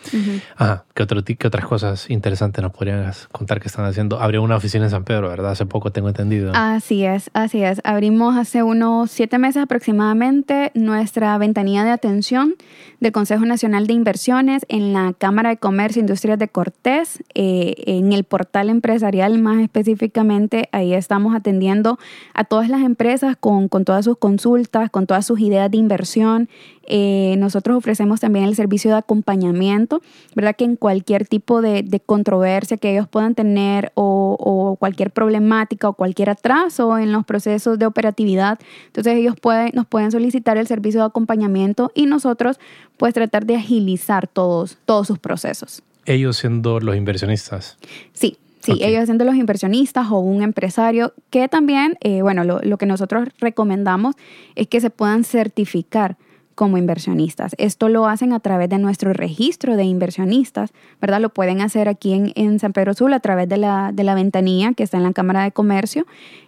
Ajá. 0.56 0.86
¿Qué, 0.94 1.04
otro, 1.04 1.24
¿Qué 1.24 1.48
otras 1.48 1.66
cosas 1.66 2.10
interesantes 2.10 2.62
nos 2.62 2.72
podrías 2.72 3.28
contar 3.32 3.60
que 3.60 3.68
están 3.68 3.86
haciendo? 3.86 4.20
Abrió 4.20 4.44
una 4.44 4.56
oficina 4.56 4.86
en 4.86 4.92
San 4.92 5.04
Pedro, 5.04 5.30
¿verdad? 5.30 5.52
Hace 5.52 5.66
poco 5.66 5.92
tengo 5.92 6.10
entendido. 6.10 6.52
Así 6.54 7.06
es, 7.06 7.32
así 7.34 7.64
es. 7.64 7.82
Abrimos 7.84 8.38
hace 8.38 8.62
unos 8.62 9.10
siete 9.10 9.40
meses 9.40 9.64
aproximadamente 9.64 10.72
nuestra 10.76 11.38
ventanilla 11.38 11.84
de 11.84 11.92
atención 11.92 12.56
del 13.00 13.12
Consejo 13.12 13.46
Nacional 13.46 13.88
de 13.88 13.94
Inversiones 13.94 14.66
en 14.70 14.94
la 14.94 15.14
Cámara 15.18 15.50
de 15.50 15.58
Comercio 15.58 16.00
e 16.00 16.02
Industrias 16.02 16.40
de 16.40 16.48
Cortés, 16.48 17.24
eh, 17.34 17.76
en 17.88 18.14
el 18.14 18.24
portal 18.24 18.70
empresarial 18.70 19.40
más 19.40 19.60
específicamente. 19.60 20.70
Ahí 20.72 20.94
estamos 20.94 21.36
atendiendo 21.36 22.00
a 22.34 22.44
todas 22.46 22.70
las 22.70 22.75
empresas 22.82 23.36
con, 23.38 23.70
todas 23.70 24.06
sus 24.06 24.18
consultas, 24.18 24.90
con 24.90 25.08
todas 25.08 25.26
sus 25.26 25.40
ideas 25.40 25.70
de 25.72 25.78
inversión. 25.78 26.50
Eh, 26.88 27.36
nosotros 27.38 27.78
ofrecemos 27.78 28.20
también 28.20 28.46
el 28.46 28.56
servicio 28.56 28.92
de 28.92 28.98
acompañamiento, 28.98 30.02
¿verdad? 30.36 30.56
Que 30.56 30.66
en 30.66 30.76
cualquier 30.76 31.28
tipo 31.28 31.62
de, 31.62 32.02
controversia 32.06 32.78
que 32.78 32.92
ellos 32.92 33.08
puedan 33.08 33.36
tener 33.36 33.92
o, 33.96 34.78
cualquier 34.80 35.12
problemática 35.12 35.90
o 35.90 35.94
cualquier 35.94 36.30
atraso 36.30 36.98
en 36.98 37.12
los 37.12 37.26
procesos 37.26 37.80
de 37.80 37.86
operatividad, 37.86 38.60
entonces 38.88 39.16
ellos 39.18 39.36
pueden, 39.42 39.72
nos 39.74 39.88
pueden 39.88 40.12
solicitar 40.12 40.58
el 40.58 40.68
servicio 40.68 41.02
de 41.02 41.08
acompañamiento 41.08 41.92
y 41.96 42.06
nosotros 42.06 42.60
pues 42.98 43.14
tratar 43.14 43.46
de 43.46 43.56
agilizar 43.56 44.28
todos, 44.28 44.78
todos 44.86 45.08
sus 45.08 45.20
procesos. 45.20 45.82
Ellos 46.06 46.38
siendo 46.38 46.80
los 46.80 46.96
inversionistas. 46.96 47.78
Sí, 48.14 48.38
Sí, 48.66 48.84
ellos 48.84 49.06
siendo 49.06 49.26
los 49.26 49.36
inversionistas 49.36 50.08
o 50.12 50.20
un 50.20 50.42
empresario, 50.42 51.14
que 51.30 51.48
también, 51.48 51.98
eh, 52.02 52.22
bueno, 52.22 52.44
lo, 52.44 52.60
lo 52.62 52.78
que 52.78 52.86
nosotros 52.86 53.30
recomendamos 53.40 54.16
es 54.56 54.68
que 54.68 54.82
se 54.82 54.90
puedan 54.90 55.24
certificar 55.24 56.18
como 56.56 56.78
inversionistas. 56.78 57.54
Esto 57.58 57.90
lo 57.90 58.08
hacen 58.08 58.34
a 58.34 58.40
través 58.40 58.70
de 58.70 58.80
nuestro 58.80 59.14
registro 59.14 59.76
de 59.76 59.84
inversionistas, 59.84 60.74
¿verdad? 61.02 61.20
Lo 61.20 61.30
pueden 61.30 61.62
hacer 61.62 61.90
aquí 61.90 62.14
en, 62.14 62.32
en 62.36 62.60
San 62.60 62.74
Pedro 62.74 62.94
Sula 62.94 63.18
a 63.18 63.20
través 63.20 63.48
de 63.50 63.58
la, 63.58 63.92
de 63.94 64.04
la, 64.04 64.16
ventanilla 64.16 64.74
que 64.74 64.84
está 64.84 64.98
en 64.98 65.04
la 65.04 65.12
Cámara 65.12 65.44
de 65.44 65.52
Comercio, 65.52 66.08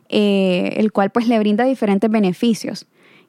eh, 0.10 0.76
el 0.78 0.94
cual 0.94 1.12
pues 1.12 1.28
le 1.28 1.38
brinda 1.38 1.66
diferentes 1.66 2.10
beneficios 2.10 2.88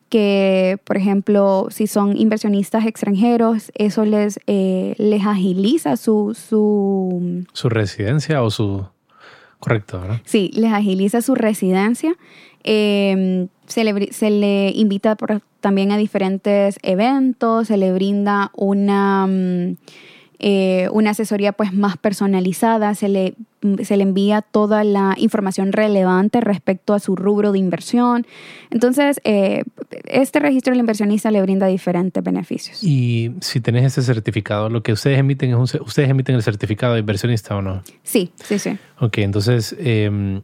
que, 0.09 0.79
por 0.85 0.97
ejemplo, 0.97 1.69
si 1.71 1.87
son 1.87 2.17
inversionistas 2.17 2.87
extranjeros, 2.87 3.71
eso 3.75 4.05
les, 4.05 4.41
eh, 4.47 4.95
les 4.99 5.27
agiliza 5.27 5.97
su, 5.97 6.35
su... 6.35 7.45
Su 7.53 7.69
residencia 7.69 8.43
o 8.43 8.51
su... 8.51 8.87
Correcto, 9.59 10.01
¿verdad? 10.01 10.21
Sí, 10.25 10.51
les 10.55 10.73
agiliza 10.73 11.21
su 11.21 11.35
residencia. 11.35 12.15
Eh, 12.63 13.49
se, 13.67 13.85
le, 13.85 14.13
se 14.13 14.31
le 14.31 14.71
invita 14.71 15.17
por, 15.17 15.43
también 15.61 15.93
a 15.93 15.97
diferentes 15.97 16.79
eventos, 16.83 17.69
se 17.69 17.77
le 17.77 17.93
brinda 17.93 18.51
una, 18.55 19.27
mm, 19.27 19.77
eh, 20.39 20.89
una 20.93 21.11
asesoría 21.11 21.53
pues 21.53 21.73
más 21.73 21.97
personalizada, 21.97 22.95
se 22.95 23.09
le, 23.09 23.35
mm, 23.63 23.83
se 23.83 23.97
le 23.97 24.05
envía 24.05 24.43
toda 24.43 24.85
la 24.85 25.15
información 25.19 25.73
relevante 25.73 26.41
respecto 26.41 26.95
a 26.95 27.01
su 27.01 27.17
rubro 27.17 27.53
de 27.53 27.59
inversión. 27.59 28.27
Entonces, 28.71 29.21
eh, 29.25 29.65
este 30.05 30.39
registro 30.39 30.73
del 30.73 30.81
inversionista 30.81 31.31
le 31.31 31.43
brinda 31.43 31.67
diferentes 31.67 32.23
beneficios. 32.23 32.83
Y 32.83 33.33
si 33.41 33.61
tenés 33.61 33.85
ese 33.85 34.03
certificado, 34.03 34.69
lo 34.69 34.83
que 34.83 34.93
ustedes 34.93 35.19
emiten 35.19 35.51
es 35.51 35.57
un, 35.57 35.81
ustedes 35.83 36.09
emiten 36.09 36.37
el 36.37 36.43
certificado 36.43 36.95
de 36.95 37.01
inversionista 37.01 37.57
o 37.57 37.63
no? 37.63 37.83
Sí, 38.03 38.31
sí, 38.37 38.59
sí. 38.59 38.79
Ok, 39.01 39.19
entonces... 39.19 39.75
Eh, 39.79 40.41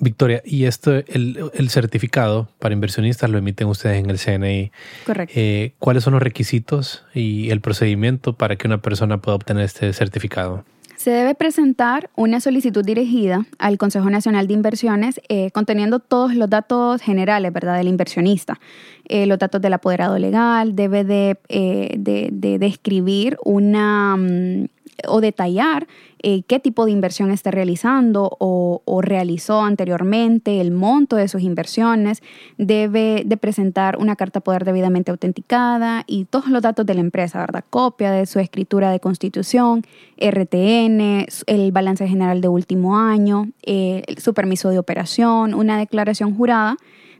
Victoria, 0.00 0.42
y 0.44 0.64
esto, 0.64 0.92
el, 0.92 1.50
el, 1.52 1.70
certificado 1.70 2.48
para 2.60 2.72
inversionistas 2.72 3.28
lo 3.30 3.38
emiten 3.38 3.66
ustedes 3.66 4.02
en 4.02 4.10
el 4.10 4.18
CNI. 4.18 4.70
Correcto. 5.04 5.34
Eh, 5.36 5.72
¿Cuáles 5.80 6.04
son 6.04 6.12
los 6.12 6.22
requisitos 6.22 7.04
y 7.14 7.50
el 7.50 7.60
procedimiento 7.60 8.32
para 8.32 8.56
que 8.56 8.68
una 8.68 8.78
persona 8.78 9.18
pueda 9.18 9.34
obtener 9.34 9.64
este 9.64 9.92
certificado? 9.92 10.64
Se 10.96 11.10
debe 11.10 11.34
presentar 11.34 12.10
una 12.16 12.40
solicitud 12.40 12.84
dirigida 12.84 13.46
al 13.58 13.78
Consejo 13.78 14.10
Nacional 14.10 14.46
de 14.46 14.54
Inversiones 14.54 15.20
eh, 15.28 15.50
conteniendo 15.52 16.00
todos 16.00 16.34
los 16.34 16.50
datos 16.50 17.02
generales 17.02 17.52
¿verdad? 17.52 17.76
del 17.76 17.88
inversionista, 17.88 18.60
eh, 19.08 19.26
los 19.26 19.38
datos 19.38 19.60
del 19.60 19.74
apoderado 19.74 20.18
legal, 20.18 20.74
debe 20.74 21.04
de, 21.04 21.36
de, 21.48 22.28
de 22.32 22.58
describir 22.58 23.36
una... 23.44 24.16
Mm, 24.16 24.66
o 25.06 25.20
detallar 25.20 25.86
eh, 26.22 26.42
qué 26.46 26.60
tipo 26.60 26.84
de 26.84 26.92
inversión 26.92 27.30
está 27.30 27.50
realizando 27.50 28.36
o, 28.38 28.82
o, 28.84 29.02
realizó 29.02 29.62
anteriormente, 29.62 30.60
el 30.60 30.70
monto 30.70 31.16
de 31.16 31.28
sus 31.28 31.42
inversiones, 31.42 32.22
debe 32.56 33.22
de 33.24 33.36
presentar 33.36 33.98
una 33.98 34.16
carta 34.16 34.40
poder 34.40 34.64
debidamente 34.64 35.10
autenticada 35.10 36.04
y 36.06 36.24
todos 36.24 36.48
los 36.48 36.62
datos 36.62 36.86
de 36.86 36.94
la 36.94 37.00
empresa, 37.00 37.40
¿verdad? 37.40 37.64
Copia 37.70 38.10
de 38.10 38.26
su 38.26 38.38
escritura 38.38 38.90
de 38.90 39.00
constitución, 39.00 39.82
RTN, 40.18 41.26
el 41.46 41.72
balance 41.72 42.06
general 42.08 42.40
de 42.40 42.48
último 42.48 42.98
año, 42.98 43.48
eh, 43.64 44.02
su 44.18 44.34
permiso 44.34 44.70
de 44.70 44.78
operación, 44.78 45.54
una 45.54 45.78
declaración 45.78 46.36
jurada 46.36 46.76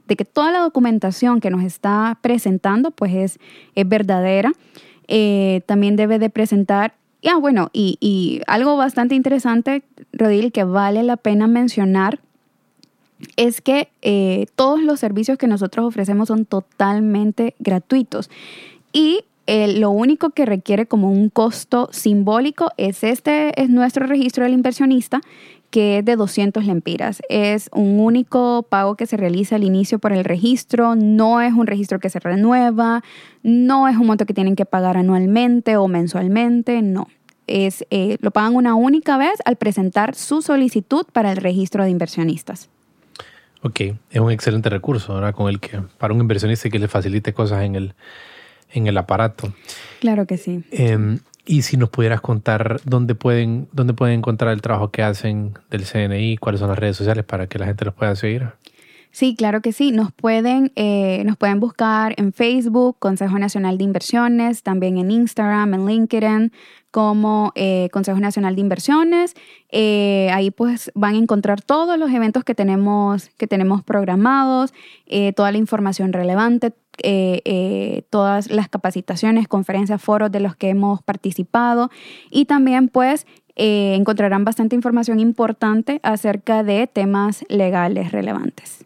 de 0.09 0.15
que 0.15 0.25
toda 0.25 0.51
la 0.51 0.59
documentación 0.59 1.39
que 1.39 1.51
nos 1.51 1.63
está 1.63 2.17
presentando 2.21 2.91
pues 2.91 3.13
es, 3.13 3.39
es 3.75 3.87
verdadera. 3.87 4.51
Eh, 5.07 5.61
también 5.65 5.95
debe 5.95 6.19
de 6.19 6.29
presentar 6.29 6.93
ya, 7.21 7.35
bueno, 7.37 7.69
y, 7.73 7.97
y, 7.99 8.41
algo 8.47 8.77
bastante 8.77 9.15
interesante, 9.15 9.83
Rodil, 10.13 10.51
que 10.51 10.63
vale 10.63 11.03
la 11.03 11.17
pena 11.17 11.47
mencionar, 11.47 12.19
es 13.35 13.61
que 13.61 13.89
eh, 14.01 14.45
todos 14.55 14.81
los 14.81 14.99
servicios 14.99 15.37
que 15.37 15.47
nosotros 15.47 15.85
ofrecemos 15.85 16.29
son 16.29 16.45
totalmente 16.45 17.55
gratuitos. 17.59 18.29
Y 18.93 19.25
eh, 19.47 19.79
lo 19.79 19.89
único 19.89 20.29
que 20.29 20.45
requiere 20.45 20.85
como 20.85 21.11
un 21.11 21.29
costo 21.29 21.89
simbólico 21.91 22.71
es 22.77 23.03
este, 23.03 23.59
es 23.61 23.69
nuestro 23.69 24.05
registro 24.05 24.43
del 24.43 24.53
inversionista, 24.53 25.21
que 25.69 25.99
es 25.99 26.05
de 26.05 26.15
200 26.15 26.65
lempiras. 26.65 27.21
Es 27.29 27.69
un 27.73 27.99
único 27.99 28.63
pago 28.63 28.95
que 28.95 29.05
se 29.05 29.17
realiza 29.17 29.55
al 29.55 29.63
inicio 29.63 29.99
por 29.99 30.13
el 30.13 30.23
registro, 30.23 30.95
no 30.95 31.41
es 31.41 31.53
un 31.53 31.67
registro 31.67 31.99
que 31.99 32.09
se 32.09 32.19
renueva, 32.19 33.03
no 33.43 33.87
es 33.87 33.97
un 33.97 34.07
monto 34.07 34.25
que 34.25 34.33
tienen 34.33 34.55
que 34.55 34.65
pagar 34.65 34.97
anualmente 34.97 35.77
o 35.77 35.87
mensualmente, 35.87 36.81
no. 36.81 37.07
Es, 37.47 37.83
eh, 37.89 38.17
lo 38.21 38.31
pagan 38.31 38.55
una 38.55 38.75
única 38.75 39.17
vez 39.17 39.39
al 39.45 39.55
presentar 39.55 40.13
su 40.13 40.41
solicitud 40.41 41.05
para 41.11 41.31
el 41.31 41.37
registro 41.37 41.83
de 41.83 41.89
inversionistas. 41.89 42.69
Ok, 43.61 43.81
es 44.11 44.19
un 44.19 44.31
excelente 44.31 44.69
recurso, 44.69 45.15
¿verdad? 45.15 45.33
Con 45.33 45.49
el 45.49 45.59
que, 45.59 45.81
para 45.97 46.13
un 46.13 46.21
inversionista 46.21 46.69
que 46.69 46.79
le 46.79 46.87
facilite 46.87 47.33
cosas 47.33 47.63
en 47.63 47.75
el, 47.75 47.93
en 48.71 48.87
el 48.87 48.97
aparato. 48.97 49.53
Claro 49.99 50.25
que 50.27 50.37
sí. 50.37 50.63
Eh, 50.71 51.17
y 51.49 51.63
si 51.63 51.77
nos 51.77 51.89
pudieras 51.89 52.21
contar 52.21 52.79
dónde 52.85 53.15
pueden, 53.15 53.69
dónde 53.71 53.95
pueden 53.95 54.19
encontrar 54.19 54.53
el 54.53 54.61
trabajo 54.61 54.91
que 54.91 55.01
hacen 55.01 55.57
del 55.71 55.83
CNI, 55.83 56.37
cuáles 56.37 56.59
son 56.59 56.69
las 56.69 56.77
redes 56.77 56.95
sociales 56.95 57.25
para 57.25 57.47
que 57.47 57.57
la 57.57 57.65
gente 57.65 57.85
los 57.85 57.95
pueda 57.95 58.15
seguir. 58.15 58.49
Sí, 59.11 59.35
claro 59.35 59.61
que 59.61 59.71
sí. 59.71 59.91
Nos 59.91 60.11
pueden, 60.11 60.71
eh, 60.75 61.23
nos 61.25 61.35
pueden 61.35 61.59
buscar 61.59 62.13
en 62.17 62.31
Facebook, 62.31 62.97
Consejo 62.99 63.39
Nacional 63.39 63.77
de 63.77 63.83
Inversiones, 63.83 64.61
también 64.61 64.97
en 64.97 65.09
Instagram, 65.09 65.73
en 65.73 65.85
LinkedIn, 65.87 66.51
como 66.91 67.51
eh, 67.55 67.89
Consejo 67.91 68.19
Nacional 68.19 68.55
de 68.55 68.61
Inversiones. 68.61 69.33
Eh, 69.71 70.29
ahí 70.31 70.51
pues 70.51 70.91
van 70.93 71.15
a 71.15 71.17
encontrar 71.17 71.61
todos 71.61 71.97
los 71.97 72.11
eventos 72.11 72.43
que 72.43 72.53
tenemos, 72.53 73.29
que 73.37 73.47
tenemos 73.47 73.83
programados, 73.83 74.73
toda 75.35 75.51
la 75.51 75.57
información 75.57 76.13
relevante, 76.13 76.73
todas 78.09 78.51
las 78.51 78.69
capacitaciones, 78.69 79.47
conferencias, 79.47 80.01
foros 80.01 80.31
de 80.31 80.39
los 80.39 80.55
que 80.55 80.69
hemos 80.69 81.01
participado 81.01 81.89
y 82.29 82.45
también 82.45 82.89
pues 82.89 83.25
eh, 83.55 83.95
encontrarán 83.95 84.45
bastante 84.45 84.75
información 84.75 85.19
importante 85.19 85.99
acerca 86.03 86.63
de 86.63 86.87
temas 86.87 87.45
legales 87.49 88.11
relevantes. 88.11 88.85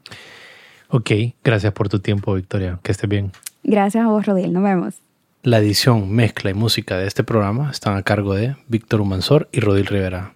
Ok, 0.90 1.12
gracias 1.44 1.74
por 1.74 1.90
tu 1.90 2.00
tiempo, 2.00 2.36
Victoria. 2.36 2.80
Que 2.84 2.92
estés 2.92 3.10
bien. 3.10 3.32
Gracias 3.64 4.06
a 4.06 4.08
vos, 4.08 4.26
Rodil. 4.26 4.54
Nos 4.54 4.64
vemos. 4.64 4.96
La 5.42 5.58
edición, 5.58 6.12
mezcla 6.12 6.52
y 6.52 6.54
música 6.54 6.98
de 6.98 7.08
este 7.08 7.24
programa 7.24 7.70
están 7.72 7.98
a 7.98 8.04
cargo 8.04 8.34
de 8.34 8.56
Víctor 8.68 9.02
Humansor 9.02 9.50
y 9.52 9.60
Rodil 9.60 9.88
Rivera. 9.88 10.36